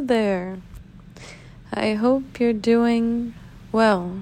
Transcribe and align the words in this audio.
There. 0.00 0.58
I 1.72 1.94
hope 1.94 2.38
you're 2.38 2.52
doing 2.52 3.34
well. 3.72 4.20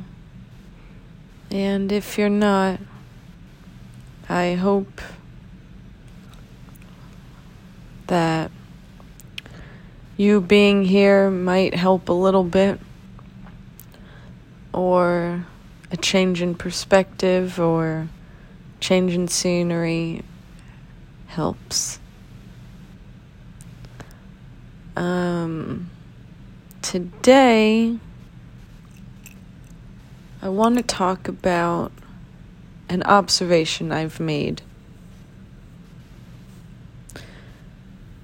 And 1.50 1.92
if 1.92 2.16
you're 2.18 2.28
not, 2.28 2.80
I 4.28 4.54
hope 4.54 5.00
that 8.06 8.50
you 10.16 10.40
being 10.40 10.86
here 10.86 11.30
might 11.30 11.74
help 11.74 12.08
a 12.08 12.14
little 12.14 12.44
bit, 12.44 12.80
or 14.72 15.44
a 15.92 15.96
change 15.98 16.40
in 16.40 16.54
perspective, 16.54 17.60
or 17.60 18.08
change 18.80 19.12
in 19.12 19.28
scenery 19.28 20.22
helps. 21.26 22.00
Um, 24.96 25.90
today, 26.80 27.98
I 30.40 30.48
want 30.48 30.78
to 30.78 30.82
talk 30.82 31.28
about 31.28 31.92
an 32.88 33.02
observation 33.02 33.92
I've 33.92 34.18
made. 34.18 34.62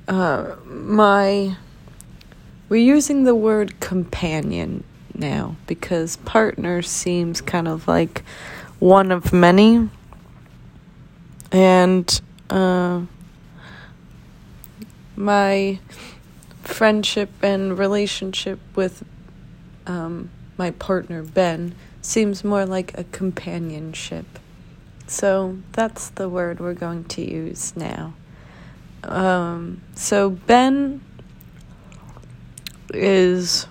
Uh, 0.08 0.56
my. 0.64 1.56
We're 2.68 2.76
using 2.76 3.24
the 3.24 3.34
word 3.34 3.78
companion 3.80 4.84
now 5.14 5.56
because 5.66 6.16
partner 6.16 6.80
seems 6.80 7.42
kind 7.42 7.68
of 7.68 7.86
like 7.86 8.22
one 8.78 9.12
of 9.12 9.30
many. 9.30 9.90
And 11.50 12.20
uh, 12.48 13.02
my 15.16 15.78
friendship 16.62 17.30
and 17.42 17.78
relationship 17.78 18.58
with 18.74 19.04
um, 19.86 20.30
my 20.56 20.70
partner 20.70 21.22
Ben 21.22 21.74
seems 22.00 22.44
more 22.44 22.64
like 22.64 22.96
a 22.98 23.04
companionship. 23.04 24.26
So 25.06 25.58
that's 25.72 26.10
the 26.10 26.28
word 26.28 26.60
we're 26.60 26.74
going 26.74 27.04
to 27.04 27.22
use 27.22 27.76
now. 27.76 28.14
Um, 29.04 29.82
so 29.94 30.30
Ben 30.30 31.00
is 32.94 33.66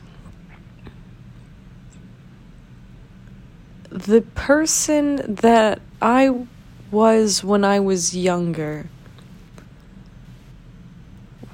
the 3.90 4.22
person 4.22 5.36
that 5.36 5.82
I 6.02 6.46
was 6.92 7.44
when 7.44 7.64
I 7.64 7.80
was 7.80 8.16
younger 8.16 8.90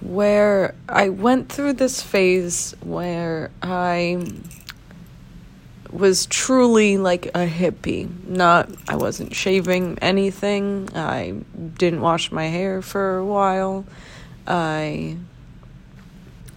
where 0.07 0.73
I 0.87 1.09
went 1.09 1.51
through 1.51 1.73
this 1.73 2.01
phase 2.01 2.73
where 2.81 3.51
I 3.61 4.25
was 5.91 6.25
truly 6.27 6.97
like 6.97 7.25
a 7.27 7.45
hippie. 7.45 8.09
Not, 8.25 8.69
I 8.87 8.95
wasn't 8.95 9.35
shaving 9.35 9.99
anything. 10.01 10.89
I 10.95 11.31
didn't 11.77 11.99
wash 11.99 12.31
my 12.31 12.45
hair 12.45 12.81
for 12.81 13.17
a 13.17 13.25
while. 13.25 13.85
I 14.47 15.17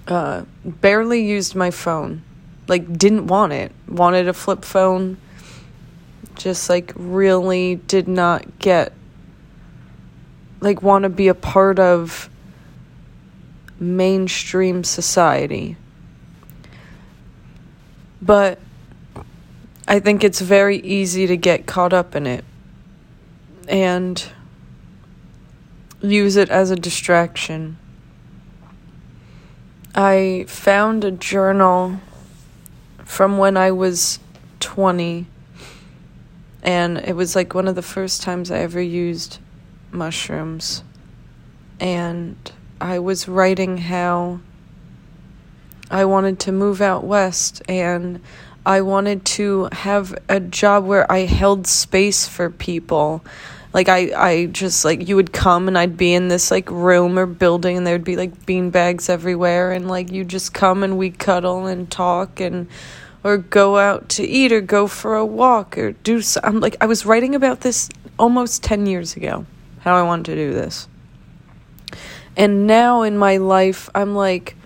uh, 0.06 0.44
barely 0.64 1.26
used 1.26 1.56
my 1.56 1.72
phone. 1.72 2.22
Like, 2.68 2.96
didn't 2.96 3.26
want 3.26 3.52
it. 3.52 3.72
Wanted 3.88 4.28
a 4.28 4.32
flip 4.32 4.64
phone. 4.64 5.16
Just 6.36 6.70
like, 6.70 6.92
really 6.94 7.76
did 7.76 8.06
not 8.06 8.60
get, 8.60 8.92
like, 10.60 10.82
want 10.82 11.02
to 11.02 11.08
be 11.08 11.26
a 11.26 11.34
part 11.34 11.80
of 11.80 12.30
mainstream 13.81 14.84
society. 14.84 15.77
But 18.23 18.61
I 19.89 19.98
think 19.98 20.23
it's 20.23 20.41
very 20.41 20.77
easy 20.78 21.27
to 21.27 21.36
get 21.36 21.67
caught 21.67 21.92
up 21.92 22.14
in 22.14 22.27
it 22.27 22.45
and 23.67 24.24
use 26.02 26.36
it 26.36 26.51
as 26.51 26.70
a 26.70 26.77
distraction. 26.77 27.79
I 29.95 30.45
found 30.46 31.05
a 31.05 31.11
journal 31.11 32.01
from 33.05 33.39
when 33.39 33.57
I 33.57 33.73
was 33.73 34.20
20, 34.61 35.27
and 36.63 36.98
it 36.98 37.17
was 37.17 37.35
like 37.35 37.55
one 37.55 37.67
of 37.67 37.74
the 37.74 37.83
first 37.83 38.23
times 38.23 38.51
I 38.51 38.58
ever 38.58 38.80
used 38.80 39.39
mushrooms. 39.90 40.85
And 41.80 42.36
I 42.80 42.98
was 42.98 43.29
writing 43.29 43.79
how 43.79 44.41
I 45.91 46.05
wanted 46.05 46.39
to 46.41 46.52
move 46.52 46.80
out 46.80 47.05
west 47.05 47.63
and 47.68 48.20
I 48.64 48.80
wanted 48.83 49.24
to 49.27 49.68
have 49.73 50.17
a 50.29 50.41
job 50.41 50.85
where 50.85 51.11
I 51.11 51.20
held 51.20 51.67
space 51.67 52.27
for 52.27 52.48
people. 52.48 53.24
Like 53.73 53.89
I, 53.89 54.13
I 54.17 54.46
just 54.46 54.85
like 54.85 55.08
you 55.08 55.17
would 55.17 55.33
come 55.33 55.69
and 55.69 55.77
I'd 55.77 55.96
be 55.96 56.14
in 56.14 56.29
this 56.29 56.51
like 56.51 56.70
room 56.70 57.19
or 57.19 57.27
building 57.27 57.77
and 57.77 57.86
there'd 57.86 58.05
be 58.05 58.17
like 58.17 58.46
bean 58.46 58.70
bags 58.70 59.08
everywhere 59.08 59.73
and 59.73 59.89
like 59.89 60.11
you 60.11 60.24
just 60.24 60.55
come 60.55 60.83
and 60.83 60.96
we 60.96 61.11
cuddle 61.11 61.67
and 61.67 61.90
talk 61.90 62.40
and 62.40 62.69
or 63.23 63.36
go 63.36 63.79
out 63.79 64.08
to 64.08 64.27
eat 64.27 64.52
or 64.52 64.61
go 64.61 64.86
for 64.86 65.17
a 65.17 65.27
walk 65.27 65.77
or 65.77 65.92
do 65.92 66.23
so, 66.23 66.40
I'm 66.42 66.61
like 66.61 66.77
I 66.80 66.86
was 66.86 67.05
writing 67.05 67.35
about 67.35 67.61
this 67.61 67.90
almost 68.19 68.63
10 68.63 68.86
years 68.86 69.17
ago 69.17 69.46
how 69.80 69.95
I 69.95 70.02
wanted 70.02 70.27
to 70.27 70.35
do 70.35 70.52
this. 70.52 70.89
And 72.40 72.67
now 72.67 73.02
in 73.02 73.18
my 73.18 73.36
life, 73.36 73.90
I'm 73.95 74.14
like, 74.14 74.56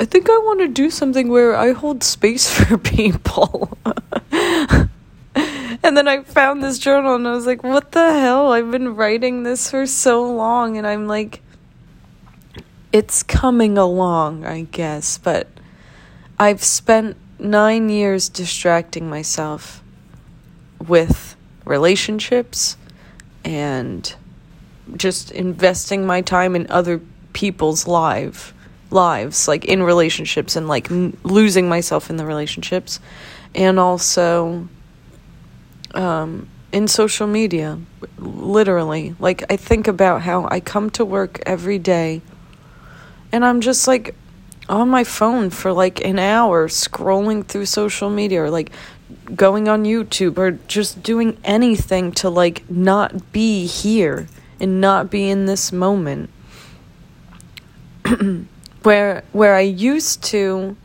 I 0.00 0.04
think 0.04 0.28
I 0.28 0.36
want 0.38 0.58
to 0.62 0.66
do 0.66 0.90
something 0.90 1.28
where 1.28 1.54
I 1.54 1.70
hold 1.70 2.02
space 2.02 2.50
for 2.58 2.76
people. 2.76 3.78
and 4.32 4.88
then 5.80 6.08
I 6.08 6.24
found 6.24 6.60
this 6.60 6.80
journal 6.80 7.14
and 7.14 7.28
I 7.28 7.34
was 7.34 7.46
like, 7.46 7.62
what 7.62 7.92
the 7.92 8.12
hell? 8.14 8.50
I've 8.50 8.72
been 8.72 8.96
writing 8.96 9.44
this 9.44 9.70
for 9.70 9.86
so 9.86 10.28
long. 10.28 10.76
And 10.76 10.84
I'm 10.84 11.06
like, 11.06 11.40
it's 12.90 13.22
coming 13.22 13.78
along, 13.78 14.44
I 14.44 14.62
guess. 14.62 15.18
But 15.18 15.46
I've 16.36 16.64
spent 16.64 17.16
nine 17.38 17.90
years 17.90 18.28
distracting 18.28 19.08
myself 19.08 19.84
with 20.84 21.36
relationships 21.64 22.76
and 23.44 24.16
just 24.96 25.30
investing 25.30 26.06
my 26.06 26.20
time 26.20 26.56
in 26.56 26.66
other 26.70 27.00
people's 27.32 27.86
life 27.86 28.52
lives 28.90 29.48
like 29.48 29.64
in 29.64 29.82
relationships 29.82 30.54
and 30.54 30.68
like 30.68 30.88
losing 30.90 31.68
myself 31.68 32.10
in 32.10 32.16
the 32.16 32.26
relationships. 32.26 33.00
And 33.54 33.78
also 33.78 34.68
um, 35.94 36.48
in 36.72 36.88
social 36.88 37.26
media 37.26 37.78
literally. 38.18 39.14
Like 39.18 39.44
i 39.50 39.56
think 39.56 39.86
about 39.86 40.22
how 40.22 40.48
i 40.50 40.60
come 40.60 40.90
to 40.90 41.04
work 41.04 41.42
every 41.46 41.78
day 41.78 42.22
and 43.30 43.44
i'm 43.44 43.60
just 43.60 43.88
like 43.88 44.14
on 44.68 44.88
my 44.88 45.04
phone 45.04 45.50
for 45.50 45.72
like 45.72 46.04
an 46.04 46.18
hour 46.18 46.68
scrolling 46.68 47.44
through 47.44 47.66
social 47.66 48.10
media 48.10 48.42
or 48.42 48.50
like 48.50 48.70
going 49.34 49.68
on 49.68 49.84
youtube 49.84 50.38
or 50.38 50.52
just 50.68 51.02
doing 51.02 51.36
anything 51.44 52.12
to 52.12 52.30
like 52.30 52.68
not 52.70 53.32
be 53.32 53.66
here 53.66 54.28
and 54.60 54.80
not 54.80 55.10
be 55.10 55.28
in 55.28 55.46
this 55.46 55.72
moment. 55.72 56.30
where 58.82 59.22
where 59.32 59.54
I 59.54 59.60
used 59.60 60.22
to 60.24 60.76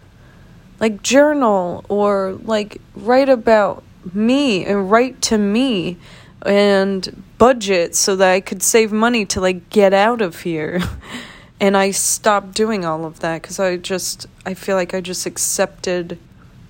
like 0.80 1.02
journal 1.02 1.84
or 1.90 2.38
like 2.44 2.82
write 2.96 3.30
about 3.30 3.84
me 4.14 4.66
and 4.66 4.90
write 4.90 5.22
to 5.24 5.38
me 5.38 5.98
and 6.46 7.24
budget 7.38 7.96
so 7.96 8.16
that 8.16 8.32
I 8.32 8.40
could 8.42 8.62
save 8.62 8.92
money 8.92 9.26
to 9.26 9.42
like 9.42 9.70
get 9.70 9.94
out 9.94 10.22
of 10.22 10.42
here. 10.42 10.82
and 11.60 11.76
I 11.76 11.90
stopped 11.92 12.54
doing 12.54 12.86
all 12.86 13.06
of 13.06 13.20
that 13.22 13.44
cuz 13.44 13.60
I 13.60 13.78
just 13.78 14.28
I 14.46 14.54
feel 14.54 14.76
like 14.76 14.94
I 14.94 15.02
just 15.02 15.26
accepted 15.26 16.20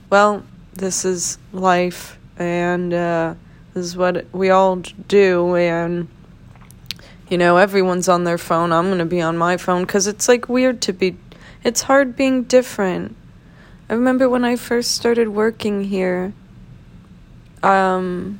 well, 0.09 0.43
this 0.73 1.03
is 1.03 1.37
life 1.51 2.17
and 2.37 2.93
uh 2.93 3.33
this 3.73 3.85
is 3.85 3.97
what 3.97 4.25
we 4.31 4.49
all 4.49 4.77
do 5.07 5.55
and 5.55 6.07
you 7.29 7.37
know, 7.37 7.57
everyone's 7.57 8.07
on 8.07 8.23
their 8.23 8.37
phone. 8.37 8.71
I'm 8.71 8.85
going 8.87 8.99
to 8.99 9.05
be 9.05 9.21
on 9.21 9.37
my 9.37 9.57
phone 9.57 9.83
because 9.83 10.07
it's 10.07 10.27
like 10.27 10.47
weird 10.47 10.81
to 10.83 10.93
be, 10.93 11.17
it's 11.63 11.83
hard 11.83 12.15
being 12.15 12.43
different. 12.43 13.15
I 13.89 13.93
remember 13.93 14.29
when 14.29 14.43
I 14.43 14.55
first 14.55 14.91
started 14.91 15.29
working 15.29 15.85
here, 15.85 16.33
um, 17.63 18.39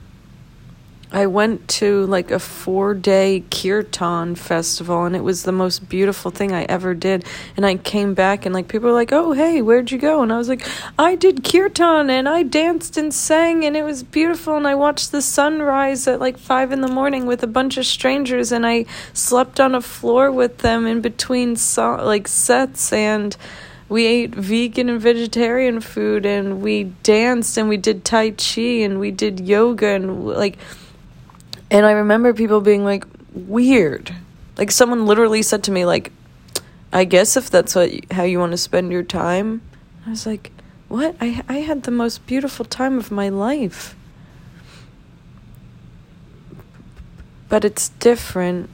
I 1.12 1.25
went 1.27 1.69
to 1.69 2.06
like 2.07 2.31
a 2.31 2.39
four 2.39 2.94
day 2.94 3.44
kirtan 3.50 4.36
festival 4.36 5.06
and 5.06 5.15
it 5.15 5.24
was 5.24 5.44
the 5.44 5.54
most 5.54 5.88
beautiful 5.88 6.31
thing 6.31 6.51
I 6.51 6.63
ever 6.63 6.94
did. 6.94 7.24
And 7.56 7.65
I 7.65 7.77
came 7.77 8.13
back 8.13 8.45
and 8.45 8.54
like 8.54 8.68
people 8.68 8.89
were 8.89 8.95
like, 8.95 9.13
Oh, 9.13 9.31
hey, 9.31 9.62
where'd 9.62 9.89
you 9.89 9.98
go? 9.98 10.21
And 10.21 10.33
I 10.33 10.38
was 10.38 10.50
like, 10.50 10.68
I 11.00 11.15
did 11.15 11.45
kirtan 11.45 12.09
and 12.09 12.27
I 12.27 12.44
danced 12.44 12.98
and 12.98 13.13
sang 13.13 13.63
and 13.63 13.77
it 13.77 13.83
was 13.83 14.04
beautiful. 14.04 14.57
And 14.57 14.68
I 14.68 14.75
watched 14.75 15.13
the 15.13 15.21
sunrise 15.21 16.07
at 16.07 16.19
like 16.19 16.38
five 16.38 16.74
in 16.74 16.81
the 16.81 16.89
morning 16.89 17.25
with 17.25 17.42
a 17.42 17.48
bunch 17.48 17.77
of 17.77 17.86
strangers 17.86 18.51
and 18.51 18.65
I 18.65 18.86
slept 19.13 19.62
on 19.62 19.75
a 19.75 19.81
floor 19.81 20.30
with 20.30 20.57
them 20.57 20.86
in 20.86 21.00
between 21.00 21.56
so- 21.56 22.03
like 22.03 22.27
sets 22.27 22.92
and 22.92 23.38
we 23.89 24.06
ate 24.06 24.36
vegan 24.36 24.89
and 24.89 25.00
vegetarian 25.00 25.80
food 25.80 26.25
and 26.25 26.62
we 26.62 26.83
danced 27.03 27.57
and 27.57 27.69
we 27.69 27.77
did 27.77 28.03
tai 28.03 28.31
chi 28.31 28.62
and 28.62 29.00
we 29.00 29.12
did 29.12 29.39
yoga 29.39 29.88
and 29.88 30.27
like 30.27 30.57
and 31.69 31.86
I 31.86 31.92
remember 31.92 32.34
people 32.34 32.62
being 32.62 32.84
like 32.84 33.06
weird. 33.34 34.16
Like 34.58 34.72
someone 34.72 35.06
literally 35.06 35.42
said 35.42 35.64
to 35.66 35.72
me 35.72 35.86
like 35.86 36.12
I 36.92 37.04
guess 37.04 37.36
if 37.36 37.50
that's 37.50 37.75
what 37.75 37.92
how 38.12 38.24
you 38.24 38.40
want 38.40 38.54
to 38.54 38.58
spend 38.58 38.92
your 38.92 39.04
time. 39.04 39.62
I 40.06 40.12
was 40.12 40.25
like, 40.25 40.52
"What? 40.88 41.16
I 41.19 41.44
I 41.50 41.58
had 41.58 41.84
the 41.84 41.92
most 41.92 42.25
beautiful 42.25 42.66
time 42.66 42.98
of 42.98 43.12
my 43.12 43.30
life." 43.30 43.96
But 47.50 47.64
it's 47.64 47.90
different 47.90 48.70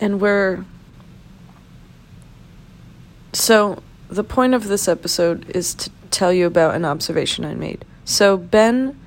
and 0.00 0.20
we're 0.20 0.64
so 3.32 3.82
the 4.08 4.24
point 4.24 4.54
of 4.54 4.68
this 4.68 4.86
episode 4.86 5.50
is 5.50 5.74
to 5.74 5.90
tell 6.14 6.32
you 6.32 6.46
about 6.46 6.74
an 6.74 6.84
observation 6.84 7.44
I 7.44 7.54
made. 7.54 7.84
So 8.04 8.36
Ben 8.36 8.98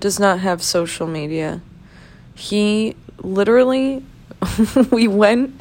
does 0.00 0.18
not 0.18 0.40
have 0.40 0.62
social 0.62 1.06
media. 1.06 1.62
He 2.34 2.96
literally 3.18 4.04
we 4.90 5.08
went 5.08 5.60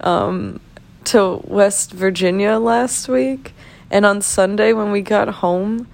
um, 0.00 0.60
to 1.04 1.40
West 1.44 1.92
Virginia 1.92 2.58
last 2.58 3.08
week 3.08 3.52
and 3.90 4.06
on 4.06 4.22
Sunday 4.22 4.72
when 4.72 4.92
we 4.92 5.02
got 5.02 5.28
home 5.28 5.88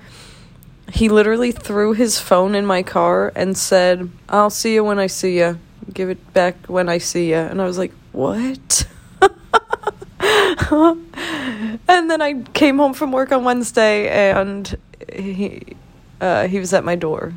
he 0.92 1.08
literally 1.08 1.52
threw 1.52 1.92
his 1.92 2.20
phone 2.20 2.54
in 2.54 2.64
my 2.64 2.82
car 2.82 3.32
and 3.34 3.56
said, 3.56 4.08
"I'll 4.28 4.50
see 4.50 4.74
you 4.74 4.84
when 4.84 4.98
I 4.98 5.08
see 5.08 5.38
you. 5.38 5.58
Give 5.92 6.08
it 6.10 6.32
back 6.32 6.66
when 6.66 6.88
I 6.88 6.98
see 6.98 7.30
you." 7.30 7.36
And 7.36 7.60
I 7.60 7.64
was 7.64 7.78
like, 7.78 7.92
what? 8.12 8.86
and 11.88 12.10
then 12.10 12.22
I 12.22 12.42
came 12.54 12.78
home 12.78 12.94
from 12.94 13.12
work 13.12 13.32
on 13.32 13.44
Wednesday 13.44 14.08
and 14.32 14.76
he 15.12 15.62
uh, 16.20 16.48
he 16.48 16.58
was 16.58 16.72
at 16.72 16.84
my 16.84 16.96
door. 16.96 17.34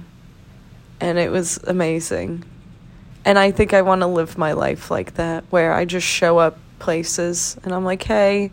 And 1.02 1.18
it 1.18 1.32
was 1.32 1.58
amazing. 1.66 2.44
And 3.24 3.40
I 3.40 3.52
think 3.52 3.74
I 3.74 3.82
want 3.82 4.02
to 4.02 4.08
live 4.08 4.38
my 4.38 4.54
life 4.54 4.92
like 4.92 5.16
that 5.16 5.46
where 5.50 5.74
I 5.74 5.86
just 5.86 6.06
show 6.06 6.38
up 6.38 6.58
places 6.80 7.58
and 7.64 7.74
I'm 7.74 7.86
like, 7.86 8.04
"Hey, 8.04 8.52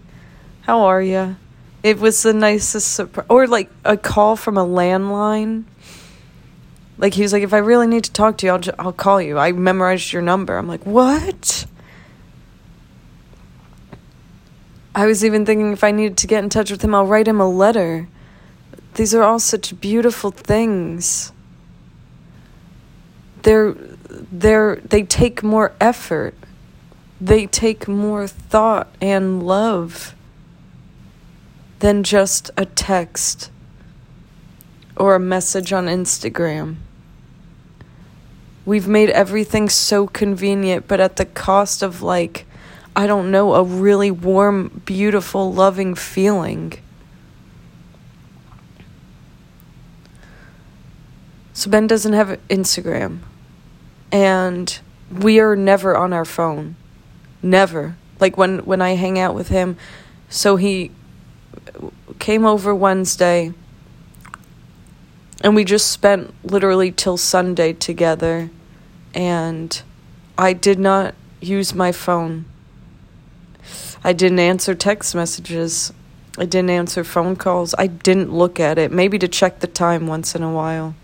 how 0.63 0.83
are 0.83 1.03
you?" 1.03 1.37
It 1.83 1.99
was 1.99 2.23
the 2.23 2.33
nicest 2.33 2.93
surprise 2.93 3.27
or 3.29 3.47
like 3.47 3.71
a 3.85 3.97
call 3.97 4.37
from 4.37 4.57
a 4.57 4.65
landline 4.65 5.65
like 6.99 7.15
he 7.15 7.23
was 7.23 7.33
like, 7.33 7.43
if 7.43 7.53
I 7.53 7.59
really 7.59 7.87
need 7.87 8.05
to 8.05 8.13
talk 8.13 8.39
to 8.39 8.47
you, 8.47 8.53
I'll 8.53 8.63
I'll 8.79 8.93
call 8.93 9.21
you. 9.21 9.39
I 9.39 9.53
memorized 9.53 10.13
your 10.13 10.23
number. 10.23 10.57
I'm 10.57 10.69
like, 10.69 10.85
what? 10.87 11.67
I 14.97 15.05
was 15.05 15.23
even 15.23 15.45
thinking 15.45 15.73
if 15.73 15.85
I 15.85 15.91
needed 15.91 16.17
to 16.19 16.27
get 16.27 16.43
in 16.43 16.49
touch 16.49 16.71
with 16.71 16.83
him, 16.83 16.95
I'll 16.95 17.07
write 17.07 17.29
him 17.29 17.39
a 17.39 17.49
letter. 17.49 18.09
These 18.95 19.15
are 19.15 19.23
all 19.23 19.39
such 19.39 19.79
beautiful 19.79 20.31
things. 20.31 21.33
They're 23.43 23.73
they're 24.33 24.77
they 24.77 25.03
take 25.03 25.43
more 25.43 25.75
effort. 25.83 26.35
They 27.21 27.47
take 27.47 27.87
more 27.87 28.27
thought 28.27 28.89
and 29.03 29.43
love 29.43 30.15
than 31.81 32.03
just 32.03 32.51
a 32.57 32.65
text 32.65 33.51
or 34.97 35.15
a 35.15 35.21
message 35.21 35.75
on 35.75 35.87
Instagram. 35.87 36.77
We've 38.65 38.89
made 38.89 39.11
everything 39.11 39.69
so 39.69 40.07
convenient, 40.07 40.89
but 40.89 41.01
at 41.01 41.17
the 41.17 41.27
cost 41.27 41.83
of, 41.83 42.03
like, 42.03 42.47
I 42.97 43.07
don't 43.07 43.31
know, 43.31 43.55
a 43.55 43.63
really 43.63 44.11
warm, 44.11 44.81
beautiful, 44.87 45.53
loving 45.53 45.95
feeling. 45.95 46.73
So 51.53 51.71
Ben 51.71 51.87
doesn't 51.87 52.15
have 52.15 52.41
Instagram. 52.49 53.19
And 54.11 54.79
we 55.13 55.39
are 55.41 55.55
never 55.55 55.95
on 55.95 56.15
our 56.15 56.25
phone. 56.25 56.77
Never. 57.43 57.97
Like 58.19 58.39
when 58.39 58.61
when 58.61 58.81
I 58.81 58.95
hang 58.95 59.19
out 59.19 59.35
with 59.35 59.49
him, 59.49 59.77
so 60.31 60.57
he 60.57 60.91
came 62.19 62.47
over 62.47 62.75
Wednesday 62.75 63.53
and 65.43 65.55
we 65.55 65.65
just 65.65 65.93
spent 65.93 66.33
literally 66.43 66.91
till 66.91 67.19
Sunday 67.19 67.75
together 67.75 68.49
and 69.15 69.83
I 70.39 70.55
did 70.55 70.79
not 70.79 71.15
use 71.41 71.75
my 71.75 71.93
phone. 71.93 72.47
I 74.05 74.13
didn't 74.13 74.39
answer 74.39 74.75
text 74.75 75.15
messages. 75.15 75.93
I 76.39 76.45
didn't 76.45 76.71
answer 76.71 77.03
phone 77.03 77.37
calls. 77.37 77.75
I 77.79 77.87
didn't 77.87 78.33
look 78.33 78.61
at 78.61 78.79
it, 78.79 78.93
maybe 78.93 79.19
to 79.19 79.29
check 79.29 79.61
the 79.61 79.67
time 79.67 80.07
once 80.07 80.35
in 80.35 80.43
a 80.43 80.53
while. 80.53 80.95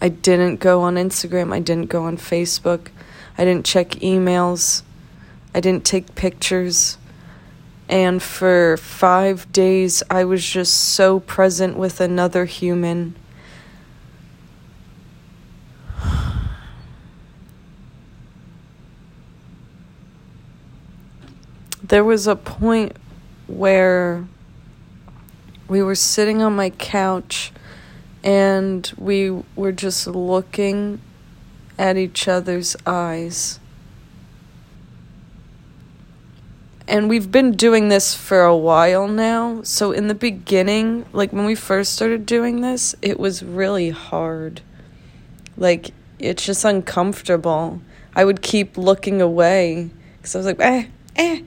I 0.00 0.08
didn't 0.08 0.56
go 0.56 0.82
on 0.82 0.94
Instagram. 0.94 1.52
I 1.52 1.60
didn't 1.60 1.90
go 1.90 2.04
on 2.04 2.16
Facebook. 2.16 2.88
I 3.36 3.44
didn't 3.44 3.66
check 3.66 3.90
emails. 3.90 4.82
I 5.54 5.60
didn't 5.60 5.84
take 5.84 6.14
pictures. 6.14 6.96
And 7.88 8.22
for 8.22 8.76
five 8.76 9.50
days, 9.52 10.02
I 10.08 10.24
was 10.24 10.44
just 10.44 10.74
so 10.74 11.20
present 11.20 11.76
with 11.76 12.00
another 12.00 12.44
human 12.44 13.16
there 21.90 22.04
was 22.04 22.28
a 22.28 22.36
point 22.36 22.96
where 23.48 24.24
we 25.66 25.82
were 25.82 25.96
sitting 25.96 26.40
on 26.40 26.54
my 26.54 26.70
couch 26.70 27.52
and 28.22 28.92
we 28.96 29.42
were 29.56 29.72
just 29.72 30.06
looking 30.06 31.00
at 31.76 31.96
each 31.96 32.28
other's 32.28 32.76
eyes. 32.86 33.58
And 36.86 37.08
we've 37.08 37.32
been 37.32 37.52
doing 37.52 37.88
this 37.88 38.14
for 38.14 38.42
a 38.42 38.56
while 38.56 39.08
now. 39.08 39.62
So, 39.62 39.90
in 39.90 40.06
the 40.06 40.14
beginning, 40.14 41.06
like 41.12 41.32
when 41.32 41.44
we 41.44 41.56
first 41.56 41.92
started 41.92 42.24
doing 42.24 42.60
this, 42.60 42.94
it 43.02 43.18
was 43.18 43.42
really 43.42 43.90
hard. 43.90 44.60
Like, 45.56 45.90
it's 46.20 46.44
just 46.46 46.64
uncomfortable. 46.64 47.80
I 48.14 48.24
would 48.24 48.42
keep 48.42 48.78
looking 48.78 49.20
away 49.20 49.90
because 50.18 50.36
I 50.36 50.38
was 50.38 50.46
like, 50.46 50.60
eh, 50.60 50.86
eh, 51.16 51.42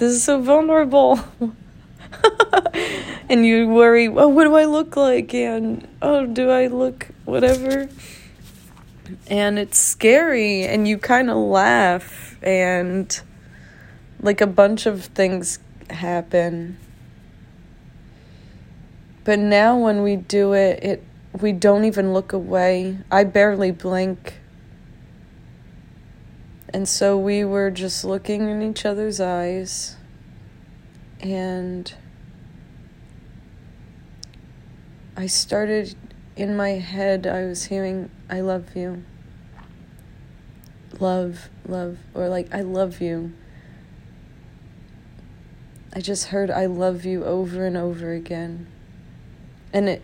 this 0.00 0.14
is 0.14 0.24
so 0.24 0.40
vulnerable. 0.40 1.20
and 3.28 3.44
you 3.44 3.68
worry, 3.68 4.08
oh, 4.08 4.28
what 4.28 4.44
do 4.44 4.56
I 4.56 4.64
look 4.64 4.96
like? 4.96 5.34
And 5.34 5.86
oh, 6.00 6.24
do 6.24 6.48
I 6.48 6.68
look 6.68 7.08
whatever? 7.26 7.86
And 9.26 9.58
it's 9.58 9.76
scary, 9.76 10.64
and 10.64 10.88
you 10.88 10.96
kind 10.96 11.28
of 11.28 11.36
laugh, 11.36 12.38
and 12.42 13.20
like 14.20 14.40
a 14.40 14.46
bunch 14.46 14.86
of 14.86 15.04
things 15.04 15.58
happen. 15.90 16.78
But 19.24 19.38
now 19.38 19.76
when 19.76 20.02
we 20.02 20.16
do 20.16 20.54
it, 20.54 20.82
it 20.82 21.04
we 21.38 21.52
don't 21.52 21.84
even 21.84 22.14
look 22.14 22.32
away. 22.32 23.00
I 23.10 23.24
barely 23.24 23.70
blink. 23.70 24.39
And 26.72 26.88
so 26.88 27.18
we 27.18 27.44
were 27.44 27.70
just 27.70 28.04
looking 28.04 28.48
in 28.48 28.62
each 28.62 28.86
other's 28.86 29.20
eyes 29.20 29.96
and 31.20 31.92
I 35.16 35.26
started 35.26 35.94
in 36.36 36.56
my 36.56 36.70
head, 36.70 37.26
I 37.26 37.44
was 37.44 37.64
hearing, 37.64 38.10
I 38.30 38.40
love 38.40 38.74
you. 38.74 39.04
Love, 40.98 41.50
love, 41.66 41.98
or 42.14 42.28
like, 42.28 42.54
I 42.54 42.62
love 42.62 43.00
you. 43.00 43.32
I 45.92 46.00
just 46.00 46.28
heard, 46.28 46.50
I 46.50 46.66
love 46.66 47.04
you 47.04 47.24
over 47.24 47.66
and 47.66 47.76
over 47.76 48.12
again. 48.12 48.68
And 49.72 49.88
it, 49.88 50.02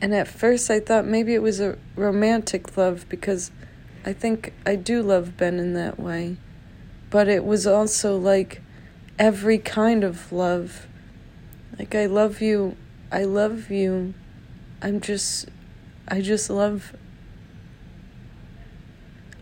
and 0.00 0.14
at 0.14 0.26
first 0.26 0.70
I 0.70 0.80
thought 0.80 1.04
maybe 1.04 1.34
it 1.34 1.42
was 1.42 1.60
a 1.60 1.78
romantic 1.94 2.76
love 2.76 3.06
because 3.08 3.52
I 4.04 4.12
think 4.12 4.52
I 4.66 4.76
do 4.76 5.02
love 5.02 5.36
Ben 5.36 5.58
in 5.58 5.74
that 5.74 5.98
way. 5.98 6.36
But 7.10 7.28
it 7.28 7.44
was 7.44 7.66
also 7.66 8.16
like 8.16 8.62
every 9.18 9.58
kind 9.58 10.02
of 10.02 10.32
love. 10.32 10.86
Like, 11.78 11.94
I 11.94 12.06
love 12.06 12.40
you. 12.40 12.76
I 13.10 13.24
love 13.24 13.70
you. 13.70 14.14
I'm 14.80 15.00
just, 15.00 15.48
I 16.08 16.20
just 16.20 16.50
love. 16.50 16.96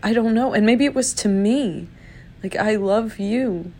I 0.03 0.13
don't 0.13 0.33
know. 0.33 0.53
And 0.53 0.65
maybe 0.65 0.85
it 0.85 0.93
was 0.93 1.13
to 1.15 1.27
me. 1.27 1.87
Like, 2.43 2.55
I 2.55 2.75
love 2.75 3.19
you. 3.19 3.71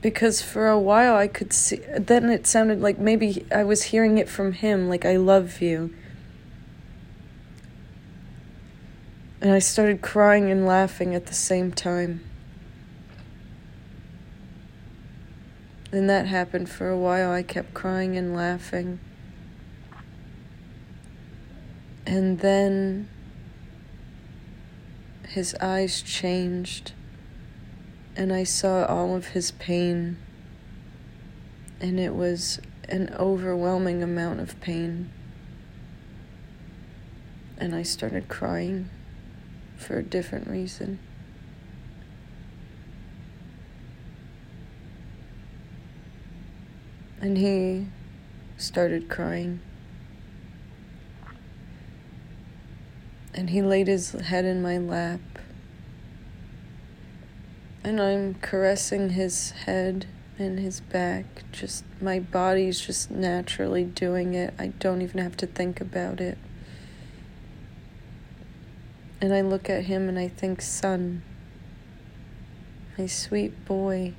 Because 0.00 0.42
for 0.42 0.68
a 0.68 0.78
while 0.78 1.14
I 1.14 1.28
could 1.28 1.52
see, 1.52 1.80
then 1.98 2.28
it 2.28 2.46
sounded 2.46 2.80
like 2.80 2.98
maybe 2.98 3.46
I 3.54 3.64
was 3.64 3.84
hearing 3.84 4.18
it 4.18 4.28
from 4.28 4.52
him, 4.52 4.88
like, 4.88 5.04
I 5.04 5.16
love 5.16 5.60
you. 5.60 5.94
And 9.42 9.50
I 9.50 9.58
started 9.58 10.02
crying 10.02 10.52
and 10.52 10.64
laughing 10.64 11.16
at 11.16 11.26
the 11.26 11.34
same 11.34 11.72
time. 11.72 12.20
And 15.90 16.08
that 16.08 16.26
happened 16.26 16.70
for 16.70 16.88
a 16.88 16.96
while. 16.96 17.32
I 17.32 17.42
kept 17.42 17.74
crying 17.74 18.16
and 18.16 18.36
laughing. 18.36 19.00
And 22.06 22.38
then 22.38 23.08
his 25.26 25.56
eyes 25.56 26.02
changed, 26.02 26.92
and 28.14 28.32
I 28.32 28.44
saw 28.44 28.84
all 28.84 29.16
of 29.16 29.28
his 29.28 29.50
pain, 29.50 30.18
and 31.80 31.98
it 31.98 32.14
was 32.14 32.60
an 32.88 33.12
overwhelming 33.18 34.04
amount 34.04 34.38
of 34.38 34.60
pain. 34.60 35.10
And 37.58 37.74
I 37.74 37.82
started 37.82 38.28
crying 38.28 38.88
for 39.82 39.98
a 39.98 40.02
different 40.02 40.48
reason. 40.48 40.98
And 47.20 47.38
he 47.38 47.86
started 48.56 49.08
crying. 49.08 49.60
And 53.34 53.50
he 53.50 53.62
laid 53.62 53.86
his 53.86 54.12
head 54.12 54.44
in 54.44 54.60
my 54.62 54.78
lap. 54.78 55.20
And 57.84 58.00
I'm 58.00 58.34
caressing 58.34 59.10
his 59.10 59.52
head 59.52 60.06
and 60.38 60.58
his 60.58 60.80
back. 60.80 61.24
Just 61.52 61.84
my 62.00 62.18
body's 62.18 62.80
just 62.80 63.10
naturally 63.10 63.84
doing 63.84 64.34
it. 64.34 64.54
I 64.58 64.68
don't 64.68 65.02
even 65.02 65.20
have 65.20 65.36
to 65.38 65.46
think 65.46 65.80
about 65.80 66.20
it. 66.20 66.38
And 69.22 69.32
I 69.32 69.40
look 69.40 69.70
at 69.70 69.84
him 69.84 70.08
and 70.08 70.18
I 70.18 70.26
think, 70.26 70.60
son, 70.60 71.22
my 72.98 73.06
sweet 73.06 73.64
boy. 73.64 74.14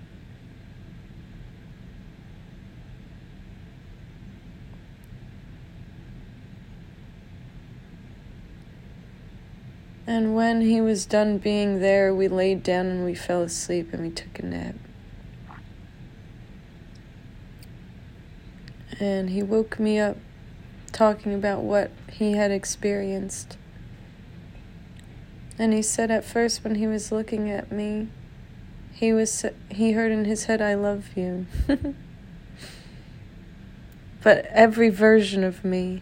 And 10.08 10.34
when 10.34 10.62
he 10.62 10.80
was 10.80 11.06
done 11.06 11.38
being 11.38 11.82
there, 11.82 12.16
we 12.16 12.30
laid 12.30 12.64
down 12.64 12.86
and 12.86 13.04
we 13.04 13.14
fell 13.14 13.42
asleep 13.42 13.92
and 13.92 14.04
we 14.04 14.10
took 14.10 14.40
a 14.40 14.46
nap. 14.46 14.76
And 19.02 19.32
he 19.32 19.44
woke 19.44 19.78
me 19.78 20.00
up 20.00 20.16
talking 20.94 21.34
about 21.34 21.62
what 21.62 21.92
he 22.10 22.34
had 22.34 22.52
experienced. 22.52 23.58
And 25.58 25.74
he 25.74 25.82
said 25.82 26.10
at 26.12 26.24
first 26.26 26.64
when 26.64 26.76
he 26.76 26.88
was 26.88 27.12
looking 27.12 27.50
at 27.50 27.72
me, 27.72 28.08
he 28.92 29.14
was 29.14 29.46
he 29.70 29.94
heard 29.94 30.12
in 30.12 30.26
his 30.26 30.46
head 30.46 30.62
I 30.62 30.74
love 30.76 31.16
you. 31.16 31.46
but 34.24 34.46
every 34.48 34.90
version 34.90 35.44
of 35.44 35.64
me 35.64 36.02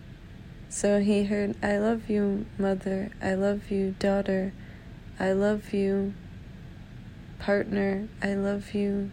so 0.71 1.01
he 1.01 1.25
heard, 1.25 1.57
I 1.61 1.77
love 1.79 2.09
you, 2.09 2.45
mother. 2.57 3.11
I 3.21 3.33
love 3.33 3.69
you, 3.69 3.93
daughter. 3.99 4.53
I 5.19 5.33
love 5.33 5.73
you, 5.73 6.13
partner. 7.39 8.07
I 8.23 8.35
love 8.35 8.73
you, 8.73 9.11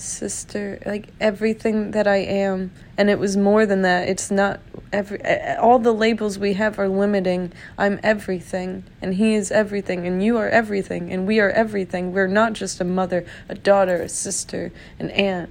sister. 0.00 0.80
Like 0.84 1.08
everything 1.20 1.92
that 1.92 2.06
I 2.06 2.16
am. 2.16 2.72
And 2.96 3.10
it 3.10 3.18
was 3.18 3.36
more 3.36 3.66
than 3.66 3.82
that. 3.82 4.08
It's 4.08 4.30
not 4.30 4.60
every. 4.92 5.20
All 5.56 5.78
the 5.78 5.92
labels 5.92 6.38
we 6.38 6.54
have 6.54 6.78
are 6.78 6.88
limiting. 6.88 7.52
I'm 7.78 8.00
everything, 8.02 8.84
and 9.00 9.14
he 9.14 9.34
is 9.34 9.50
everything, 9.50 10.06
and 10.06 10.22
you 10.22 10.36
are 10.36 10.48
everything, 10.48 11.12
and 11.12 11.26
we 11.26 11.40
are 11.40 11.50
everything. 11.50 12.12
We're 12.12 12.26
not 12.26 12.52
just 12.52 12.80
a 12.80 12.84
mother, 12.84 13.24
a 13.48 13.54
daughter, 13.54 13.96
a 14.02 14.08
sister, 14.08 14.72
an 14.98 15.10
aunt 15.10 15.50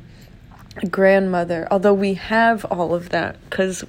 a 0.82 0.88
grandmother, 0.88 1.68
although 1.72 1.94
we 1.94 2.13
have 2.13 2.65
all 2.65 2.94
of 2.94 3.10
that 3.10 3.38
because 3.50 3.84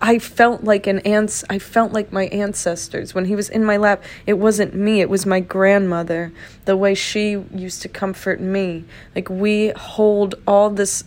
I 0.00 0.18
felt 0.18 0.62
like 0.62 0.86
an 0.86 0.98
aunt. 1.00 1.42
I 1.48 1.58
felt 1.58 1.92
like 1.92 2.12
my 2.12 2.26
ancestors 2.26 3.14
when 3.14 3.24
he 3.24 3.34
was 3.34 3.48
in 3.48 3.64
my 3.64 3.76
lap. 3.76 4.02
It 4.26 4.34
wasn't 4.34 4.74
me. 4.74 5.00
It 5.00 5.08
was 5.08 5.24
my 5.24 5.40
grandmother. 5.40 6.32
The 6.66 6.76
way 6.76 6.94
she 6.94 7.44
used 7.54 7.82
to 7.82 7.88
comfort 7.88 8.40
me. 8.40 8.84
Like 9.14 9.30
we 9.30 9.68
hold 9.70 10.34
all 10.46 10.70
this 10.70 11.04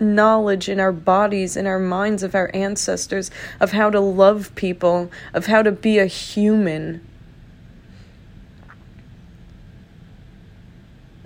knowledge 0.00 0.68
in 0.68 0.80
our 0.80 0.92
bodies, 0.92 1.56
in 1.56 1.66
our 1.66 1.78
minds 1.78 2.22
of 2.22 2.34
our 2.34 2.50
ancestors, 2.52 3.30
of 3.60 3.72
how 3.72 3.90
to 3.90 4.00
love 4.00 4.54
people, 4.54 5.10
of 5.32 5.46
how 5.46 5.62
to 5.62 5.72
be 5.72 5.98
a 5.98 6.06
human. 6.06 7.06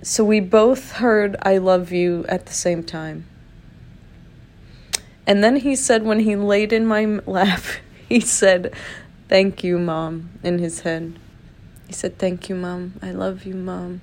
So 0.03 0.23
we 0.23 0.39
both 0.39 0.93
heard 0.93 1.35
I 1.41 1.57
love 1.57 1.91
you 1.91 2.25
at 2.29 2.45
the 2.45 2.53
same 2.53 2.83
time. 2.83 3.25
And 5.27 5.43
then 5.43 5.57
he 5.57 5.75
said, 5.75 6.03
when 6.03 6.19
he 6.19 6.35
laid 6.35 6.73
in 6.73 6.85
my 6.85 7.05
lap, 7.25 7.63
he 8.09 8.19
said, 8.19 8.73
Thank 9.27 9.63
you, 9.63 9.79
mom, 9.79 10.29
in 10.43 10.59
his 10.59 10.81
head. 10.81 11.17
He 11.87 11.93
said, 11.93 12.17
Thank 12.17 12.49
you, 12.49 12.55
mom. 12.55 12.93
I 13.01 13.11
love 13.11 13.45
you, 13.45 13.55
mom. 13.55 14.01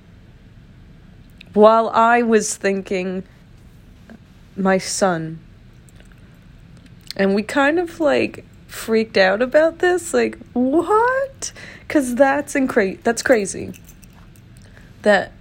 While 1.53 1.89
I 1.89 2.21
was 2.21 2.55
thinking, 2.55 3.23
my 4.55 4.77
son. 4.77 5.39
And 7.15 7.35
we 7.35 7.43
kind 7.43 7.79
of 7.79 7.99
like 7.99 8.45
freaked 8.67 9.17
out 9.17 9.41
about 9.41 9.79
this. 9.79 10.13
Like, 10.13 10.37
what? 10.53 11.51
Because 11.81 12.15
that's, 12.15 12.53
incra- 12.53 13.01
that's 13.03 13.21
crazy. 13.21 13.73
That 15.01 15.31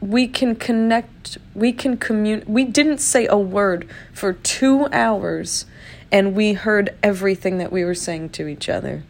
we 0.00 0.28
can 0.28 0.54
connect, 0.54 1.38
we 1.54 1.72
can 1.72 1.96
communicate. 1.96 2.48
We 2.48 2.64
didn't 2.64 2.98
say 2.98 3.26
a 3.26 3.36
word 3.36 3.88
for 4.12 4.32
two 4.32 4.86
hours, 4.92 5.66
and 6.12 6.34
we 6.34 6.52
heard 6.52 6.96
everything 7.02 7.58
that 7.58 7.72
we 7.72 7.84
were 7.84 7.94
saying 7.94 8.30
to 8.30 8.46
each 8.46 8.68
other. 8.68 9.02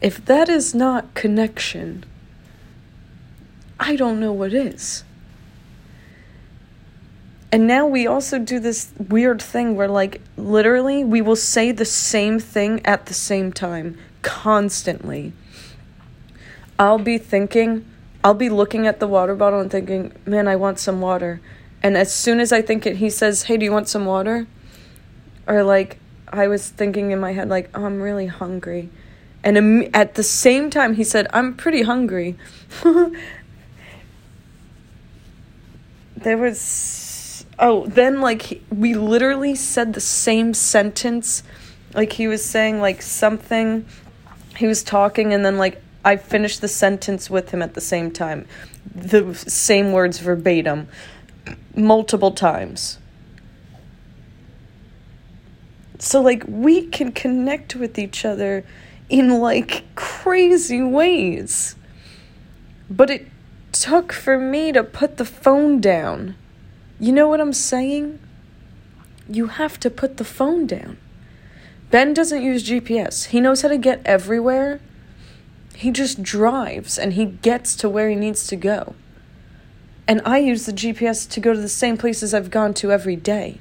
If 0.00 0.24
that 0.26 0.48
is 0.48 0.74
not 0.74 1.14
connection, 1.14 2.04
I 3.80 3.96
don't 3.96 4.20
know 4.20 4.32
what 4.32 4.52
is. 4.52 5.02
And 7.54 7.68
now 7.68 7.86
we 7.86 8.04
also 8.04 8.40
do 8.40 8.58
this 8.58 8.90
weird 8.98 9.40
thing 9.40 9.76
where, 9.76 9.86
like, 9.86 10.20
literally, 10.36 11.04
we 11.04 11.22
will 11.22 11.36
say 11.36 11.70
the 11.70 11.84
same 11.84 12.40
thing 12.40 12.84
at 12.84 13.06
the 13.06 13.14
same 13.14 13.52
time, 13.52 13.96
constantly. 14.22 15.32
I'll 16.80 16.98
be 16.98 17.16
thinking, 17.16 17.88
I'll 18.24 18.34
be 18.34 18.48
looking 18.48 18.88
at 18.88 18.98
the 18.98 19.06
water 19.06 19.36
bottle 19.36 19.60
and 19.60 19.70
thinking, 19.70 20.12
man, 20.26 20.48
I 20.48 20.56
want 20.56 20.80
some 20.80 21.00
water. 21.00 21.40
And 21.80 21.96
as 21.96 22.12
soon 22.12 22.40
as 22.40 22.52
I 22.52 22.60
think 22.60 22.86
it, 22.86 22.96
he 22.96 23.08
says, 23.08 23.44
hey, 23.44 23.56
do 23.56 23.64
you 23.64 23.70
want 23.70 23.88
some 23.88 24.04
water? 24.04 24.48
Or, 25.46 25.62
like, 25.62 26.00
I 26.26 26.48
was 26.48 26.68
thinking 26.68 27.12
in 27.12 27.20
my 27.20 27.34
head, 27.34 27.48
like, 27.48 27.70
oh, 27.72 27.84
I'm 27.84 28.02
really 28.02 28.26
hungry. 28.26 28.90
And 29.44 29.56
Im- 29.56 29.90
at 29.94 30.16
the 30.16 30.24
same 30.24 30.70
time, 30.70 30.94
he 30.94 31.04
said, 31.04 31.28
I'm 31.32 31.54
pretty 31.54 31.82
hungry. 31.82 32.36
there 36.16 36.36
was 36.36 37.03
oh, 37.58 37.86
then 37.86 38.20
like 38.20 38.62
we 38.70 38.94
literally 38.94 39.54
said 39.54 39.94
the 39.94 40.00
same 40.00 40.54
sentence. 40.54 41.42
Like 41.94 42.12
he 42.12 42.26
was 42.26 42.44
saying 42.44 42.80
like 42.80 43.02
something 43.02 43.86
he 44.56 44.66
was 44.66 44.82
talking 44.82 45.32
and 45.32 45.44
then 45.44 45.58
like 45.58 45.82
I 46.04 46.16
finished 46.16 46.60
the 46.60 46.68
sentence 46.68 47.30
with 47.30 47.50
him 47.50 47.62
at 47.62 47.74
the 47.74 47.80
same 47.80 48.10
time. 48.10 48.46
The 48.94 49.34
same 49.34 49.92
words 49.92 50.18
verbatim 50.18 50.88
multiple 51.74 52.32
times. 52.32 52.98
So 55.98 56.20
like 56.20 56.44
we 56.46 56.86
can 56.86 57.12
connect 57.12 57.74
with 57.74 57.98
each 57.98 58.24
other 58.24 58.64
in 59.08 59.40
like 59.40 59.84
crazy 59.94 60.82
ways. 60.82 61.76
But 62.90 63.10
it 63.10 63.28
took 63.72 64.12
for 64.12 64.38
me 64.38 64.72
to 64.72 64.84
put 64.84 65.16
the 65.16 65.24
phone 65.24 65.80
down. 65.80 66.36
You 66.98 67.12
know 67.12 67.28
what 67.28 67.40
I'm 67.40 67.52
saying? 67.52 68.18
You 69.28 69.46
have 69.46 69.80
to 69.80 69.90
put 69.90 70.16
the 70.16 70.24
phone 70.24 70.66
down. 70.66 70.98
Ben 71.90 72.14
doesn't 72.14 72.42
use 72.42 72.68
GPS. 72.68 73.26
He 73.26 73.40
knows 73.40 73.62
how 73.62 73.68
to 73.68 73.78
get 73.78 74.02
everywhere. 74.04 74.80
He 75.74 75.90
just 75.90 76.22
drives 76.22 76.98
and 76.98 77.14
he 77.14 77.24
gets 77.24 77.74
to 77.76 77.88
where 77.88 78.08
he 78.08 78.16
needs 78.16 78.46
to 78.48 78.56
go. 78.56 78.94
And 80.06 80.20
I 80.24 80.38
use 80.38 80.66
the 80.66 80.72
GPS 80.72 81.28
to 81.30 81.40
go 81.40 81.54
to 81.54 81.60
the 81.60 81.68
same 81.68 81.96
places 81.96 82.34
I've 82.34 82.50
gone 82.50 82.74
to 82.74 82.92
every 82.92 83.16
day. 83.16 83.58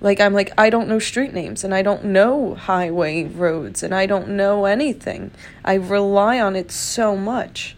Like, 0.00 0.20
I'm 0.20 0.34
like, 0.34 0.52
I 0.58 0.68
don't 0.68 0.88
know 0.88 0.98
street 0.98 1.32
names 1.32 1.64
and 1.64 1.74
I 1.74 1.82
don't 1.82 2.04
know 2.04 2.54
highway 2.54 3.24
roads 3.24 3.82
and 3.82 3.94
I 3.94 4.06
don't 4.06 4.30
know 4.30 4.64
anything. 4.64 5.30
I 5.64 5.74
rely 5.74 6.40
on 6.40 6.56
it 6.56 6.70
so 6.72 7.16
much. 7.16 7.76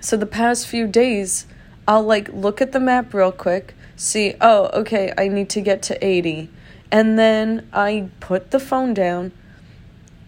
So, 0.00 0.16
the 0.16 0.26
past 0.26 0.66
few 0.66 0.86
days, 0.86 1.46
I'll 1.86 2.02
like 2.02 2.28
look 2.32 2.60
at 2.60 2.72
the 2.72 2.80
map 2.80 3.12
real 3.12 3.32
quick, 3.32 3.74
see, 3.96 4.34
oh, 4.40 4.66
okay, 4.68 5.12
I 5.16 5.28
need 5.28 5.50
to 5.50 5.60
get 5.60 5.82
to 5.84 6.04
80. 6.04 6.48
And 6.90 7.18
then 7.18 7.68
I 7.72 8.10
put 8.20 8.50
the 8.50 8.60
phone 8.60 8.94
down 8.94 9.32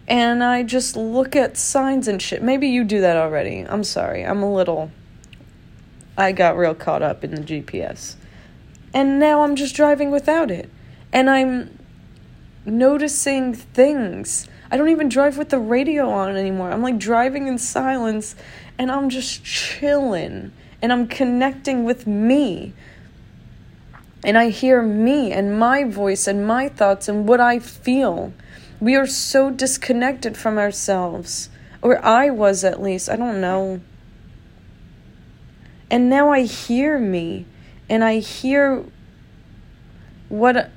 and 0.07 0.43
I 0.43 0.63
just 0.63 0.95
look 0.95 1.35
at 1.35 1.57
signs 1.57 2.07
and 2.07 2.21
shit. 2.21 2.43
Maybe 2.43 2.67
you 2.67 2.83
do 2.83 3.01
that 3.01 3.17
already. 3.17 3.61
I'm 3.61 3.83
sorry. 3.83 4.23
I'm 4.23 4.43
a 4.43 4.53
little. 4.53 4.91
I 6.17 6.31
got 6.31 6.57
real 6.57 6.75
caught 6.75 7.01
up 7.01 7.23
in 7.23 7.31
the 7.31 7.41
GPS. 7.41 8.15
And 8.93 9.19
now 9.19 9.41
I'm 9.41 9.55
just 9.55 9.75
driving 9.75 10.11
without 10.11 10.51
it. 10.51 10.69
And 11.11 11.29
I'm 11.29 11.77
noticing 12.65 13.53
things. 13.53 14.47
I 14.71 14.77
don't 14.77 14.89
even 14.89 15.09
drive 15.09 15.37
with 15.37 15.49
the 15.49 15.59
radio 15.59 16.09
on 16.09 16.35
anymore. 16.35 16.71
I'm 16.71 16.81
like 16.81 16.97
driving 16.97 17.47
in 17.47 17.57
silence 17.57 18.35
and 18.77 18.91
I'm 18.91 19.09
just 19.09 19.43
chilling 19.43 20.51
and 20.81 20.91
I'm 20.91 21.07
connecting 21.07 21.83
with 21.83 22.05
me. 22.07 22.73
And 24.23 24.37
I 24.37 24.49
hear 24.49 24.81
me 24.81 25.31
and 25.31 25.57
my 25.59 25.83
voice 25.83 26.27
and 26.27 26.47
my 26.47 26.69
thoughts 26.69 27.07
and 27.07 27.27
what 27.27 27.39
I 27.39 27.59
feel. 27.59 28.33
We 28.79 28.95
are 28.95 29.07
so 29.07 29.51
disconnected 29.51 30.35
from 30.35 30.57
ourselves. 30.57 31.49
Or 31.81 32.03
I 32.03 32.29
was 32.31 32.63
at 32.63 32.81
least. 32.81 33.09
I 33.09 33.15
don't 33.15 33.39
know. 33.39 33.81
And 35.91 36.09
now 36.09 36.31
I 36.31 36.41
hear 36.41 36.97
me 36.97 37.45
and 37.89 38.03
I 38.03 38.17
hear 38.17 38.83
what 40.29 40.71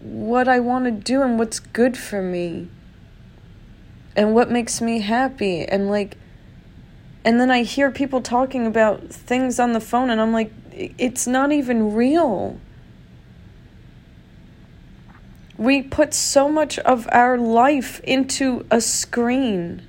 what 0.00 0.46
I 0.46 0.60
want 0.60 0.84
to 0.84 0.90
do 0.90 1.22
and 1.22 1.38
what's 1.38 1.58
good 1.58 1.96
for 1.96 2.22
me 2.22 2.68
and 4.14 4.34
what 4.34 4.50
makes 4.50 4.80
me 4.80 5.00
happy 5.00 5.64
and 5.64 5.90
like 5.90 6.16
and 7.24 7.40
then 7.40 7.50
I 7.50 7.62
hear 7.62 7.90
people 7.90 8.20
talking 8.20 8.66
about 8.66 9.08
things 9.08 9.58
on 9.58 9.72
the 9.72 9.80
phone, 9.80 10.10
and 10.10 10.20
I'm 10.20 10.32
like, 10.32 10.52
it's 10.72 11.26
not 11.26 11.52
even 11.52 11.94
real. 11.94 12.60
We 15.56 15.82
put 15.82 16.12
so 16.12 16.48
much 16.48 16.78
of 16.80 17.08
our 17.12 17.38
life 17.38 18.00
into 18.00 18.66
a 18.70 18.80
screen. 18.80 19.82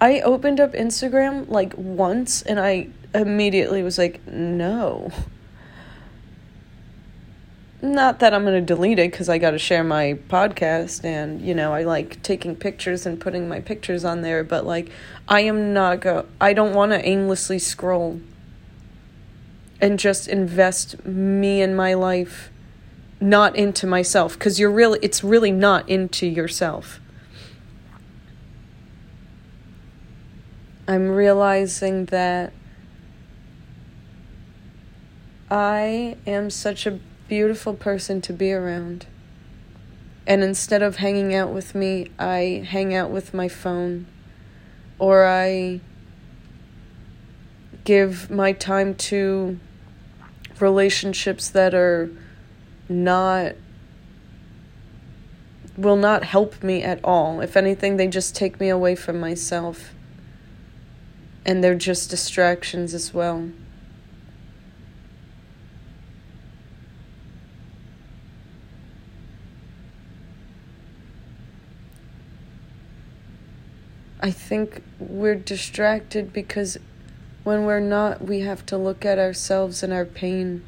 I 0.00 0.20
opened 0.20 0.60
up 0.60 0.72
Instagram 0.72 1.48
like 1.48 1.72
once 1.78 2.42
and 2.42 2.60
I 2.60 2.88
immediately 3.14 3.82
was 3.82 3.96
like, 3.96 4.26
no 4.26 5.10
not 7.92 8.20
that 8.20 8.32
I'm 8.32 8.42
going 8.44 8.54
to 8.54 8.74
delete 8.74 8.98
it 8.98 9.10
because 9.10 9.28
I 9.28 9.38
got 9.38 9.52
to 9.52 9.58
share 9.58 9.84
my 9.84 10.18
podcast 10.28 11.04
and, 11.04 11.40
you 11.40 11.54
know, 11.54 11.72
I 11.72 11.82
like 11.82 12.22
taking 12.22 12.56
pictures 12.56 13.06
and 13.06 13.20
putting 13.20 13.48
my 13.48 13.60
pictures 13.60 14.04
on 14.04 14.22
there, 14.22 14.42
but 14.42 14.64
like, 14.64 14.90
I 15.28 15.40
am 15.40 15.72
not 15.72 16.00
go, 16.00 16.26
I 16.40 16.52
don't 16.52 16.74
want 16.74 16.92
to 16.92 17.06
aimlessly 17.06 17.58
scroll 17.58 18.20
and 19.80 19.98
just 19.98 20.28
invest 20.28 21.04
me 21.04 21.60
and 21.60 21.76
my 21.76 21.94
life 21.94 22.50
not 23.20 23.56
into 23.56 23.86
myself 23.86 24.34
because 24.34 24.58
you're 24.58 24.70
really, 24.70 24.98
it's 25.02 25.22
really 25.22 25.52
not 25.52 25.88
into 25.88 26.26
yourself. 26.26 27.00
I'm 30.86 31.08
realizing 31.08 32.06
that 32.06 32.52
I 35.50 36.16
am 36.26 36.50
such 36.50 36.86
a 36.86 36.98
beautiful 37.28 37.74
person 37.74 38.20
to 38.22 38.32
be 38.32 38.52
around. 38.52 39.06
And 40.26 40.42
instead 40.42 40.82
of 40.82 40.96
hanging 40.96 41.34
out 41.34 41.52
with 41.52 41.74
me, 41.74 42.10
I 42.18 42.66
hang 42.68 42.94
out 42.94 43.10
with 43.10 43.34
my 43.34 43.48
phone 43.48 44.06
or 44.98 45.26
I 45.26 45.80
give 47.84 48.30
my 48.30 48.52
time 48.52 48.94
to 48.94 49.58
relationships 50.60 51.48
that 51.50 51.74
are 51.74 52.10
not 52.88 53.54
will 55.76 55.96
not 55.96 56.22
help 56.24 56.62
me 56.62 56.82
at 56.82 57.00
all. 57.02 57.40
If 57.40 57.56
anything, 57.56 57.96
they 57.96 58.06
just 58.06 58.36
take 58.36 58.60
me 58.60 58.68
away 58.68 58.94
from 58.94 59.18
myself. 59.18 59.92
And 61.44 61.62
they're 61.62 61.74
just 61.74 62.10
distractions 62.10 62.94
as 62.94 63.12
well. 63.12 63.50
I 74.24 74.30
think 74.30 74.82
we're 74.98 75.34
distracted 75.34 76.32
because 76.32 76.78
when 77.42 77.66
we're 77.66 77.78
not, 77.78 78.22
we 78.22 78.40
have 78.40 78.64
to 78.66 78.78
look 78.78 79.04
at 79.04 79.18
ourselves 79.18 79.82
and 79.82 79.92
our 79.92 80.06
pain. 80.06 80.64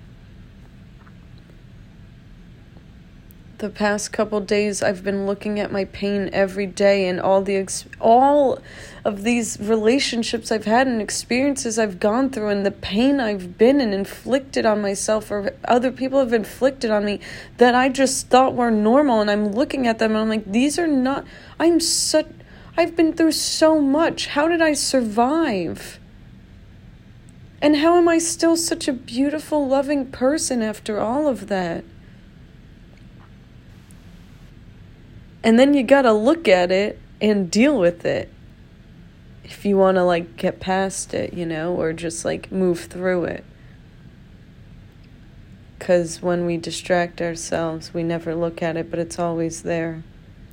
The 3.57 3.71
past 3.71 4.13
couple 4.13 4.43
days, 4.43 4.83
I've 4.83 5.03
been 5.03 5.25
looking 5.25 5.59
at 5.59 5.73
my 5.73 5.87
pain 5.87 6.29
every 6.35 6.67
day 6.67 7.09
and 7.09 7.19
all 7.19 7.41
the 7.41 7.57
ex- 7.57 7.87
all 7.99 8.61
of 9.07 9.23
these 9.23 9.59
relationships 9.59 10.53
I've 10.53 10.67
had 10.67 10.87
and 10.87 11.01
experiences 11.01 11.79
I've 11.79 11.99
gone 11.99 12.29
through 12.29 12.51
and 12.51 12.67
the 12.67 12.71
pain 12.71 13.21
I've 13.21 13.57
been 13.57 13.81
and 13.81 13.95
inflicted 13.95 14.67
on 14.67 14.83
myself 14.83 15.31
or 15.31 15.55
other 15.65 15.91
people 15.91 16.19
have 16.19 16.35
inflicted 16.35 16.91
on 16.91 17.07
me 17.07 17.21
that 17.57 17.75
I 17.75 17.89
just 17.89 18.29
thought 18.29 18.53
were 18.55 18.71
normal. 18.71 19.23
And 19.23 19.31
I'm 19.31 19.53
looking 19.53 19.87
at 19.87 19.99
them 19.99 20.11
and 20.11 20.21
I'm 20.21 20.29
like, 20.29 20.45
these 20.45 20.79
are 20.79 20.87
not. 20.87 21.25
I'm 21.59 21.81
such 21.81 22.27
I've 22.77 22.95
been 22.95 23.15
through 23.15 23.33
so 23.33 23.81
much. 23.81 24.27
How 24.29 24.49
did 24.49 24.61
I 24.61 24.75
survive? 24.75 25.99
And 27.63 27.77
how 27.77 27.97
am 27.97 28.07
I 28.07 28.19
still 28.19 28.57
such 28.57 28.87
a 28.87 28.93
beautiful, 28.93 29.67
loving 29.67 30.07
person 30.11 30.63
after 30.63 31.01
all 31.01 31.27
of 31.27 31.47
that? 31.47 31.85
And 35.43 35.59
then 35.59 35.73
you 35.73 35.83
gotta 35.83 36.13
look 36.13 36.49
at 36.49 36.71
it 36.71 36.99
and 37.21 37.51
deal 37.51 37.79
with 37.79 38.05
it. 38.05 38.31
If 39.43 39.65
you 39.65 39.79
wanna, 39.79 40.05
like, 40.05 40.37
get 40.37 40.61
past 40.61 41.15
it, 41.15 41.33
you 41.33 41.47
know, 41.47 41.75
or 41.75 41.93
just, 41.95 42.25
like, 42.25 42.53
move 42.53 42.81
through 42.81 43.25
it. 43.25 43.45
Because 45.79 46.21
when 46.21 46.45
we 46.45 46.57
distract 46.59 47.23
ourselves, 47.23 47.95
we 47.95 48.03
never 48.03 48.35
look 48.35 48.61
at 48.61 48.77
it, 48.77 48.91
but 48.91 48.99
it's 48.99 49.19
always 49.19 49.63
there 49.63 50.03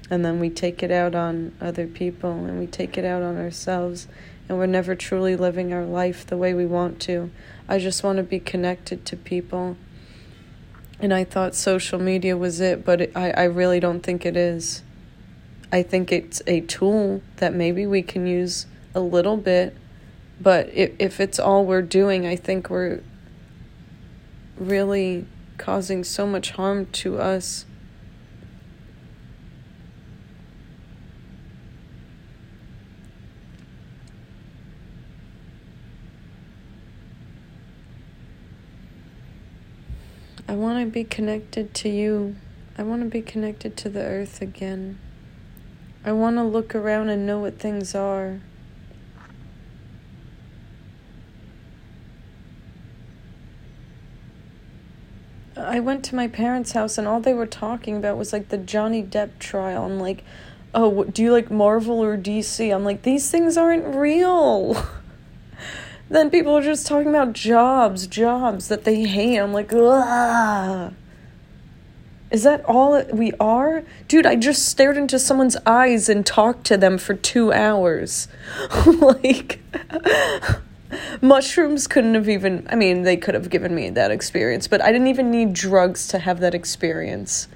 and 0.09 0.23
then 0.23 0.39
we 0.39 0.49
take 0.49 0.83
it 0.83 0.91
out 0.91 1.15
on 1.15 1.53
other 1.61 1.87
people 1.87 2.31
and 2.31 2.59
we 2.59 2.67
take 2.67 2.97
it 2.97 3.05
out 3.05 3.21
on 3.21 3.37
ourselves 3.37 4.07
and 4.47 4.57
we're 4.57 4.65
never 4.65 4.95
truly 4.95 5.35
living 5.35 5.73
our 5.73 5.85
life 5.85 6.25
the 6.25 6.37
way 6.37 6.53
we 6.53 6.65
want 6.65 6.99
to. 7.01 7.31
I 7.67 7.79
just 7.79 8.03
want 8.03 8.17
to 8.17 8.23
be 8.23 8.39
connected 8.39 9.05
to 9.05 9.15
people. 9.15 9.77
And 10.99 11.13
I 11.13 11.23
thought 11.23 11.55
social 11.55 11.99
media 11.99 12.37
was 12.37 12.59
it, 12.59 12.85
but 12.85 13.01
it, 13.01 13.11
I, 13.15 13.31
I 13.31 13.43
really 13.43 13.79
don't 13.79 14.01
think 14.01 14.25
it 14.25 14.35
is. 14.35 14.83
I 15.71 15.81
think 15.81 16.11
it's 16.11 16.41
a 16.45 16.61
tool 16.61 17.21
that 17.37 17.53
maybe 17.53 17.85
we 17.85 18.03
can 18.03 18.27
use 18.27 18.67
a 18.93 18.99
little 18.99 19.37
bit, 19.37 19.75
but 20.39 20.69
if, 20.73 20.91
if 20.99 21.19
it's 21.19 21.39
all 21.39 21.65
we're 21.65 21.81
doing, 21.81 22.27
I 22.27 22.35
think 22.35 22.69
we're 22.69 23.01
really 24.57 25.25
causing 25.57 26.03
so 26.03 26.27
much 26.27 26.51
harm 26.51 26.85
to 26.87 27.17
us 27.17 27.65
I 40.53 40.55
want 40.55 40.79
to 40.79 40.85
be 40.85 41.03
connected 41.03 41.73
to 41.73 41.89
you. 41.89 42.35
I 42.77 42.83
want 42.83 43.01
to 43.01 43.09
be 43.09 43.23
connected 43.23 43.75
to 43.77 43.89
the 43.89 44.03
earth 44.03 44.39
again. 44.39 44.99
I 46.05 46.11
want 46.11 46.35
to 46.35 46.43
look 46.43 46.75
around 46.75 47.09
and 47.09 47.25
know 47.25 47.39
what 47.39 47.57
things 47.57 47.95
are. 47.95 48.39
I 55.57 55.79
went 55.79 56.05
to 56.05 56.15
my 56.15 56.27
parents' 56.27 56.73
house 56.73 56.99
and 56.99 57.07
all 57.07 57.19
they 57.19 57.33
were 57.33 57.47
talking 57.47 57.97
about 57.97 58.17
was 58.17 58.31
like 58.31 58.49
the 58.49 58.59
Johnny 58.59 59.01
Depp 59.01 59.39
trial. 59.39 59.85
I'm 59.85 59.99
like, 59.99 60.23
oh, 60.75 61.05
do 61.05 61.23
you 61.23 61.31
like 61.31 61.49
Marvel 61.49 62.03
or 62.03 62.15
DC? 62.15 62.71
I'm 62.71 62.85
like, 62.85 63.01
these 63.01 63.31
things 63.31 63.57
aren't 63.57 63.95
real. 63.95 64.85
Then 66.09 66.29
people 66.29 66.55
are 66.57 66.61
just 66.61 66.85
talking 66.85 67.09
about 67.09 67.33
jobs, 67.33 68.07
jobs 68.07 68.67
that 68.67 68.83
they 68.83 69.03
hate. 69.03 69.37
I'm 69.37 69.53
like, 69.53 69.71
ugh. 69.73 70.93
Is 72.29 72.43
that 72.43 72.65
all 72.65 73.01
we 73.13 73.31
are? 73.33 73.83
Dude, 74.07 74.25
I 74.25 74.35
just 74.35 74.65
stared 74.65 74.97
into 74.97 75.19
someone's 75.19 75.55
eyes 75.67 76.09
and 76.09 76.25
talked 76.25 76.65
to 76.65 76.77
them 76.77 76.97
for 76.97 77.13
two 77.13 77.53
hours. 77.53 78.27
like, 78.85 79.61
mushrooms 81.21 81.85
couldn't 81.85 82.15
have 82.15 82.27
even, 82.27 82.67
I 82.71 82.75
mean, 82.75 83.03
they 83.03 83.17
could 83.17 83.35
have 83.35 83.51
given 83.51 83.75
me 83.75 83.91
that 83.91 84.09
experience, 84.09 84.67
but 84.67 84.81
I 84.81 84.91
didn't 84.91 85.07
even 85.07 85.29
need 85.29 85.53
drugs 85.53 86.07
to 86.07 86.19
have 86.19 86.39
that 86.39 86.55
experience. 86.55 87.47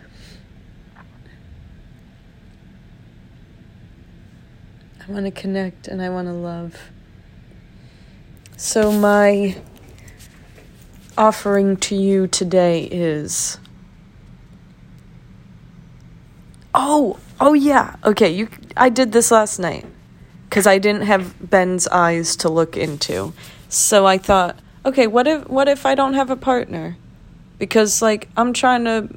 I 5.07 5.11
want 5.11 5.25
to 5.25 5.31
connect 5.31 5.87
and 5.87 6.01
I 6.01 6.09
want 6.09 6.27
to 6.27 6.33
love. 6.33 6.91
So, 8.59 8.91
my 8.91 9.55
offering 11.15 11.77
to 11.77 11.95
you 11.95 12.25
today 12.25 12.85
is. 12.85 13.59
Oh, 16.73 17.19
oh 17.39 17.53
yeah. 17.53 17.95
Okay, 18.03 18.29
you 18.31 18.49
I 18.75 18.89
did 18.89 19.11
this 19.11 19.29
last 19.29 19.59
night 19.59 19.85
cuz 20.49 20.65
I 20.65 20.79
didn't 20.79 21.03
have 21.03 21.49
Ben's 21.49 21.87
eyes 21.87 22.35
to 22.37 22.49
look 22.49 22.75
into. 22.75 23.33
So 23.69 24.05
I 24.07 24.17
thought, 24.17 24.57
okay, 24.85 25.05
what 25.05 25.27
if 25.27 25.47
what 25.47 25.67
if 25.67 25.85
I 25.85 25.93
don't 25.93 26.15
have 26.15 26.31
a 26.31 26.35
partner? 26.35 26.97
Because 27.59 28.01
like 28.01 28.27
I'm 28.35 28.53
trying 28.53 28.85
to 28.85 29.07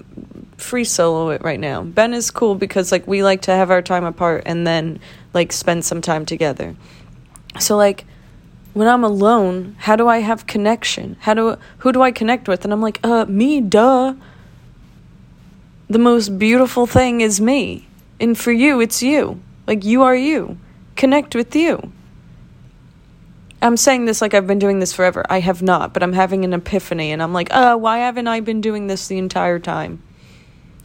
free 0.59 0.85
solo 0.85 1.31
it 1.31 1.43
right 1.43 1.61
now. 1.61 1.83
Ben 1.83 2.13
is 2.13 2.31
cool 2.31 2.57
because 2.57 2.93
like 2.93 3.07
we 3.07 3.23
like 3.23 3.43
to 3.43 3.53
have 3.53 3.71
our 3.71 3.83
time 3.83 4.05
apart 4.05 4.43
and 4.45 4.67
then 4.67 5.01
like 5.33 5.51
spend 5.53 5.85
some 5.85 6.03
time 6.03 6.27
together. 6.27 6.77
So 7.59 7.77
like 7.77 8.05
when 8.73 8.89
I'm 8.89 9.05
alone, 9.05 9.77
how 9.79 9.97
do 9.97 10.09
I 10.09 10.19
have 10.19 10.47
connection? 10.47 11.17
How 11.21 11.35
do 11.35 11.57
who 11.79 11.93
do 11.93 12.03
I 12.03 12.13
connect 12.13 12.49
with? 12.49 12.65
And 12.65 12.73
I'm 12.73 12.81
like, 12.81 13.01
uh 13.03 13.27
me, 13.27 13.61
duh. 13.61 14.15
The 15.89 15.99
most 15.99 16.39
beautiful 16.39 16.87
thing 16.87 17.21
is 17.21 17.41
me. 17.41 17.89
And 18.21 18.39
for 18.39 18.53
you, 18.53 18.81
it's 18.81 19.03
you. 19.03 19.41
Like 19.67 19.85
you 19.85 20.03
are 20.03 20.15
you. 20.15 20.59
Connect 20.95 21.35
with 21.35 21.57
you. 21.57 21.93
I'm 23.63 23.77
saying 23.77 24.07
this 24.07 24.23
like 24.23 24.33
I've 24.33 24.47
been 24.47 24.59
doing 24.59 24.79
this 24.79 24.93
forever. 24.93 25.25
I 25.29 25.41
have 25.41 25.63
not, 25.63 25.93
but 25.93 26.03
I'm 26.03 26.13
having 26.13 26.45
an 26.45 26.55
epiphany 26.55 27.13
and 27.13 27.23
I'm 27.23 27.33
like, 27.33 27.53
uh, 27.53 27.77
why 27.77 27.99
haven't 27.99 28.29
I 28.29 28.41
been 28.41 28.61
doing 28.61 28.87
this 28.87 29.09
the 29.09 29.19
entire 29.19 29.59
time? 29.59 30.03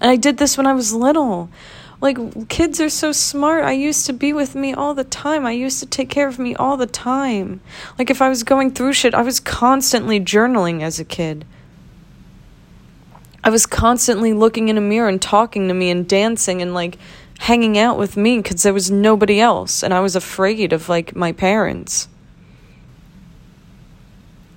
And 0.02 0.12
I 0.12 0.18
did 0.18 0.38
this 0.38 0.58
when 0.58 0.68
I 0.68 0.74
was 0.74 0.94
little. 0.94 1.50
Like, 2.02 2.50
kids 2.50 2.82
are 2.82 2.90
so 2.90 3.12
smart. 3.12 3.64
I 3.64 3.72
used 3.72 4.06
to 4.06 4.14
be 4.14 4.34
with 4.34 4.54
me 4.54 4.74
all 4.74 4.94
the 4.94 5.04
time. 5.04 5.46
I 5.46 5.52
used 5.52 5.80
to 5.80 5.86
take 5.86 6.10
care 6.10 6.28
of 6.28 6.38
me 6.38 6.56
all 6.56 6.78
the 6.78 6.86
time. 6.86 7.62
Like, 7.98 8.10
if 8.10 8.22
I 8.22 8.30
was 8.30 8.44
going 8.44 8.72
through 8.72 8.94
shit, 8.94 9.14
I 9.14 9.22
was 9.22 9.40
constantly 9.40 10.20
journaling 10.20 10.82
as 10.82 11.00
a 11.00 11.06
kid. 11.06 11.46
I 13.46 13.50
was 13.50 13.68
constantly 13.68 14.34
looking 14.34 14.70
in 14.70 14.78
a 14.78 14.82
mirror 14.82 15.08
and 15.08 15.22
talking 15.22 15.68
to 15.68 15.74
me 15.76 15.92
and 15.92 16.10
dancing 16.10 16.64
and 16.64 16.74
like 16.74 16.98
hanging 17.38 17.78
out 17.78 17.96
with 17.96 18.18
me 18.18 18.38
because 18.38 18.64
there 18.64 18.74
was 18.74 18.90
nobody 18.90 19.40
else 19.40 19.84
and 19.84 19.94
I 19.94 20.00
was 20.00 20.16
afraid 20.16 20.74
of 20.74 20.90
like 20.90 21.16
my 21.16 21.32
parents. 21.32 22.08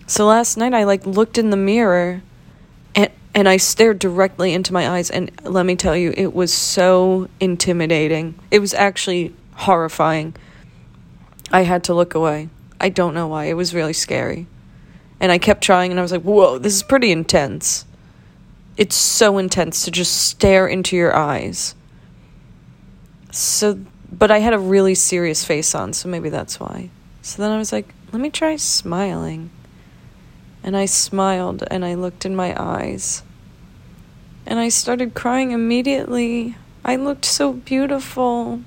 So 0.06 0.24
last 0.26 0.56
night 0.56 0.72
I 0.72 0.84
like 0.84 1.04
looked 1.04 1.36
in 1.36 1.50
the 1.50 1.56
mirror 1.56 2.22
and 3.38 3.48
I 3.48 3.56
stared 3.56 4.00
directly 4.00 4.52
into 4.52 4.72
my 4.72 4.88
eyes, 4.88 5.10
and 5.10 5.30
let 5.44 5.64
me 5.64 5.76
tell 5.76 5.96
you, 5.96 6.12
it 6.16 6.34
was 6.34 6.52
so 6.52 7.28
intimidating. 7.38 8.34
It 8.50 8.58
was 8.58 8.74
actually 8.74 9.32
horrifying. 9.54 10.34
I 11.52 11.60
had 11.60 11.84
to 11.84 11.94
look 11.94 12.16
away. 12.16 12.48
I 12.80 12.88
don't 12.88 13.14
know 13.14 13.28
why. 13.28 13.44
It 13.44 13.52
was 13.52 13.72
really 13.72 13.92
scary. 13.92 14.48
And 15.20 15.30
I 15.30 15.38
kept 15.38 15.62
trying, 15.62 15.92
and 15.92 16.00
I 16.00 16.02
was 16.02 16.10
like, 16.10 16.22
whoa, 16.22 16.58
this 16.58 16.74
is 16.74 16.82
pretty 16.82 17.12
intense. 17.12 17.84
It's 18.76 18.96
so 18.96 19.38
intense 19.38 19.84
to 19.84 19.92
just 19.92 20.16
stare 20.16 20.66
into 20.66 20.96
your 20.96 21.14
eyes. 21.14 21.76
So, 23.30 23.78
but 24.10 24.32
I 24.32 24.38
had 24.40 24.52
a 24.52 24.58
really 24.58 24.96
serious 24.96 25.44
face 25.44 25.76
on, 25.76 25.92
so 25.92 26.08
maybe 26.08 26.28
that's 26.28 26.58
why. 26.58 26.90
So 27.22 27.40
then 27.40 27.52
I 27.52 27.58
was 27.58 27.70
like, 27.70 27.94
let 28.10 28.20
me 28.20 28.30
try 28.30 28.56
smiling. 28.56 29.50
And 30.64 30.76
I 30.76 30.86
smiled 30.86 31.62
and 31.70 31.84
I 31.84 31.94
looked 31.94 32.26
in 32.26 32.34
my 32.34 32.60
eyes 32.60 33.22
and 34.48 34.58
I 34.58 34.70
started 34.70 35.14
crying 35.14 35.50
immediately. 35.50 36.56
I 36.82 36.96
looked 36.96 37.26
so 37.26 37.52
beautiful. 37.52 38.62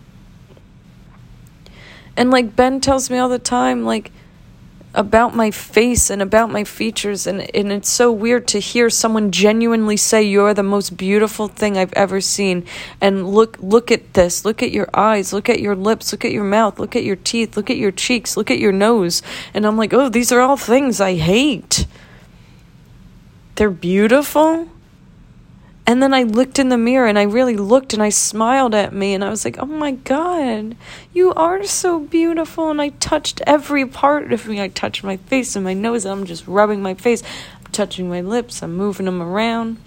And 2.16 2.30
like 2.30 2.56
Ben 2.56 2.80
tells 2.80 3.10
me 3.10 3.18
all 3.18 3.30
the 3.30 3.40
time, 3.40 3.84
like 3.84 4.12
about 4.94 5.36
my 5.36 5.50
face 5.50 6.12
and 6.12 6.22
about 6.22 6.52
my 6.52 6.64
features 6.66 7.26
and, 7.26 7.40
and 7.56 7.72
it's 7.72 7.90
so 7.90 8.12
weird 8.12 8.46
to 8.46 8.60
hear 8.60 8.90
someone 8.90 9.32
genuinely 9.32 9.98
say 9.98 10.22
you're 10.22 10.54
the 10.54 10.62
most 10.62 10.98
beautiful 10.98 11.48
thing 11.48 11.80
I've 11.80 11.94
ever 11.94 12.22
seen. 12.22 12.64
And 13.00 13.28
look 13.28 13.58
look 13.60 13.92
at 13.92 14.14
this. 14.14 14.46
Look 14.46 14.62
at 14.62 14.70
your 14.70 14.90
eyes. 14.94 15.34
Look 15.34 15.50
at 15.50 15.62
your 15.62 15.76
lips. 15.76 16.12
Look 16.12 16.24
at 16.24 16.32
your 16.32 16.44
mouth. 16.44 16.78
Look 16.78 16.96
at 16.96 17.04
your 17.04 17.16
teeth. 17.16 17.58
Look 17.58 17.72
at 17.72 17.78
your 17.78 17.92
cheeks. 17.92 18.38
Look 18.38 18.52
at 18.52 18.60
your 18.60 18.72
nose. 18.72 19.24
And 19.52 19.66
I'm 19.66 19.78
like 19.78 19.94
oh 19.94 20.10
these 20.10 20.32
are 20.32 20.42
all 20.42 20.58
things 20.58 21.02
I 21.02 21.16
hate. 21.16 21.88
They're 23.56 23.72
beautiful 23.72 24.68
and 25.88 26.02
then 26.02 26.14
I 26.14 26.24
looked 26.24 26.60
in 26.60 26.70
the 26.70 26.78
mirror 26.78 27.08
and 27.08 27.18
I 27.18 27.24
really 27.24 27.58
looked 27.58 27.94
and 27.94 28.04
I 28.04 28.10
smiled 28.10 28.76
at 28.76 28.94
me 28.94 29.14
and 29.14 29.24
I 29.24 29.30
was 29.30 29.44
like, 29.44 29.58
oh 29.58 29.66
my 29.66 29.92
God, 29.92 30.76
you 31.12 31.34
are 31.34 31.64
so 31.64 32.00
beautiful. 32.00 32.70
And 32.70 32.82
I 32.82 32.90
touched 32.90 33.42
every 33.48 33.86
part 33.86 34.32
of 34.32 34.48
me. 34.48 34.62
I 34.62 34.68
touched 34.68 35.04
my 35.04 35.18
face 35.18 35.56
and 35.56 35.66
my 35.66 35.74
nose 35.74 36.06
and 36.06 36.12
I'm 36.12 36.26
just 36.26 36.48
rubbing 36.48 36.82
my 36.82 36.94
face. 36.94 37.24
I'm 37.66 37.72
touching 37.72 38.08
my 38.10 38.22
lips, 38.22 38.62
I'm 38.62 38.76
moving 38.76 39.08
them 39.08 39.22
around. 39.22 39.78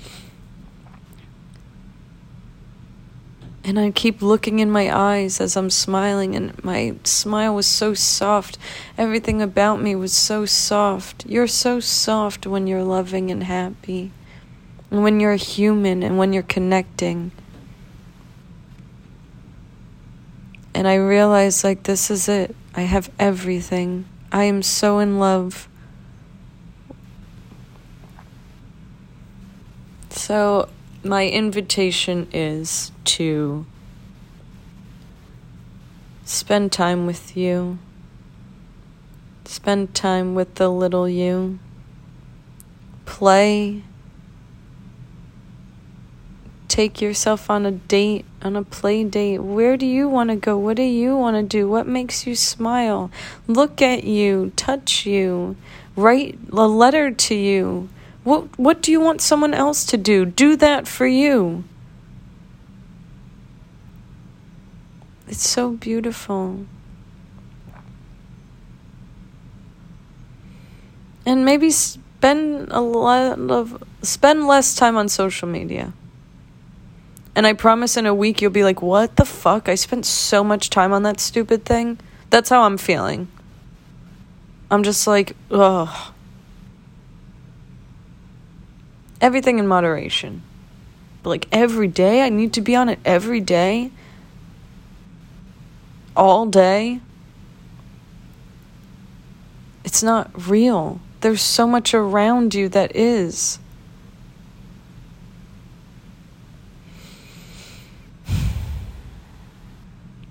And 3.66 3.78
I 3.78 3.92
keep 3.92 4.20
looking 4.20 4.58
in 4.58 4.70
my 4.70 4.94
eyes 4.94 5.40
as 5.40 5.56
I'm 5.56 5.70
smiling, 5.70 6.36
and 6.36 6.62
my 6.62 6.96
smile 7.02 7.54
was 7.54 7.66
so 7.66 7.94
soft. 7.94 8.58
Everything 8.98 9.40
about 9.40 9.80
me 9.80 9.94
was 9.96 10.12
so 10.12 10.44
soft. 10.44 11.24
You're 11.24 11.46
so 11.46 11.80
soft 11.80 12.46
when 12.46 12.66
you're 12.66 12.84
loving 12.84 13.30
and 13.30 13.44
happy 13.44 14.12
and 14.94 15.02
when 15.02 15.18
you're 15.18 15.34
human 15.34 16.04
and 16.04 16.18
when 16.18 16.32
you're 16.32 16.44
connecting. 16.44 17.32
And 20.72 20.86
I 20.86 20.94
realized, 20.94 21.64
like, 21.64 21.82
this 21.82 22.12
is 22.12 22.28
it. 22.28 22.54
I 22.76 22.82
have 22.82 23.10
everything. 23.18 24.04
I 24.30 24.44
am 24.44 24.62
so 24.62 25.00
in 25.00 25.18
love. 25.18 25.68
So, 30.10 30.68
my 31.02 31.26
invitation 31.26 32.28
is 32.32 32.92
to 33.16 33.66
spend 36.24 36.70
time 36.70 37.04
with 37.04 37.36
you, 37.36 37.80
spend 39.44 39.92
time 39.92 40.36
with 40.36 40.54
the 40.54 40.68
little 40.68 41.08
you, 41.08 41.58
play 43.06 43.82
take 46.74 47.00
yourself 47.00 47.48
on 47.50 47.64
a 47.64 47.70
date, 47.70 48.24
on 48.42 48.56
a 48.56 48.64
play 48.64 49.04
date. 49.04 49.38
Where 49.38 49.76
do 49.76 49.86
you 49.86 50.08
want 50.08 50.30
to 50.30 50.36
go? 50.36 50.58
What 50.58 50.76
do 50.76 50.82
you 50.82 51.16
want 51.16 51.36
to 51.36 51.42
do? 51.44 51.68
What 51.68 51.86
makes 51.86 52.26
you 52.26 52.34
smile? 52.34 53.12
Look 53.46 53.80
at 53.80 54.02
you, 54.02 54.50
touch 54.56 55.06
you, 55.06 55.54
write 55.94 56.36
a 56.50 56.66
letter 56.66 57.12
to 57.12 57.34
you. 57.36 57.88
What 58.24 58.58
what 58.58 58.82
do 58.82 58.90
you 58.90 59.00
want 59.00 59.20
someone 59.20 59.54
else 59.54 59.84
to 59.86 59.96
do? 59.96 60.24
Do 60.26 60.56
that 60.56 60.88
for 60.88 61.06
you. 61.06 61.62
It's 65.28 65.48
so 65.48 65.70
beautiful. 65.70 66.66
And 71.24 71.44
maybe 71.44 71.70
spend 71.70 72.66
a 72.72 72.80
lot 72.80 73.38
of 73.38 73.80
spend 74.02 74.48
less 74.48 74.74
time 74.74 74.96
on 74.96 75.08
social 75.08 75.46
media. 75.46 75.92
And 77.36 77.46
I 77.46 77.52
promise 77.52 77.96
in 77.96 78.06
a 78.06 78.14
week 78.14 78.40
you'll 78.40 78.50
be 78.50 78.62
like, 78.62 78.80
what 78.80 79.16
the 79.16 79.24
fuck? 79.24 79.68
I 79.68 79.74
spent 79.74 80.06
so 80.06 80.44
much 80.44 80.70
time 80.70 80.92
on 80.92 81.02
that 81.02 81.20
stupid 81.20 81.64
thing. 81.64 81.98
That's 82.30 82.48
how 82.48 82.62
I'm 82.62 82.78
feeling. 82.78 83.28
I'm 84.70 84.82
just 84.82 85.06
like, 85.06 85.36
ugh. 85.50 86.12
Everything 89.20 89.58
in 89.58 89.66
moderation. 89.66 90.42
But 91.22 91.30
like 91.30 91.48
every 91.50 91.88
day, 91.88 92.22
I 92.22 92.28
need 92.28 92.52
to 92.52 92.60
be 92.60 92.76
on 92.76 92.88
it 92.88 92.98
every 93.04 93.40
day. 93.40 93.90
All 96.16 96.46
day. 96.46 97.00
It's 99.84 100.02
not 100.02 100.48
real. 100.48 101.00
There's 101.20 101.42
so 101.42 101.66
much 101.66 101.94
around 101.94 102.54
you 102.54 102.68
that 102.68 102.94
is. 102.94 103.58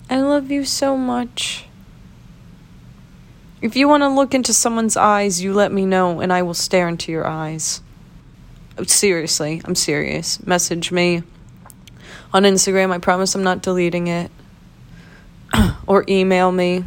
I 0.09 0.17
love 0.33 0.49
you 0.49 0.65
so 0.65 0.97
much. 0.97 1.65
If 3.61 3.75
you 3.75 3.87
want 3.87 4.01
to 4.01 4.09
look 4.09 4.33
into 4.33 4.51
someone's 4.51 4.97
eyes, 4.97 5.43
you 5.43 5.53
let 5.53 5.71
me 5.71 5.85
know 5.85 6.21
and 6.21 6.33
I 6.33 6.41
will 6.41 6.55
stare 6.55 6.87
into 6.87 7.11
your 7.11 7.27
eyes. 7.27 7.81
Seriously, 8.87 9.61
I'm 9.63 9.75
serious. 9.75 10.43
Message 10.43 10.91
me 10.91 11.21
on 12.33 12.43
Instagram. 12.45 12.91
I 12.91 12.97
promise 12.97 13.35
I'm 13.35 13.43
not 13.43 13.61
deleting 13.61 14.07
it. 14.07 14.31
or 15.85 16.03
email 16.09 16.51
me. 16.51 16.83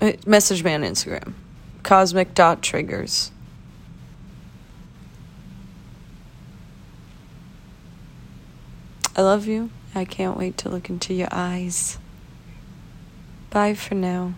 Uh, 0.00 0.14
message 0.26 0.64
me 0.64 0.74
on 0.74 0.82
Instagram. 0.82 1.34
Cosmic.triggers. 1.84 3.30
I 9.14 9.22
love 9.22 9.46
you, 9.46 9.70
I 9.94 10.04
can't 10.04 10.38
wait 10.38 10.56
to 10.58 10.70
look 10.70 10.88
into 10.88 11.12
your 11.12 11.28
eyes. 11.30 11.98
Bye 13.50 13.74
for 13.74 13.94
now. 13.94 14.32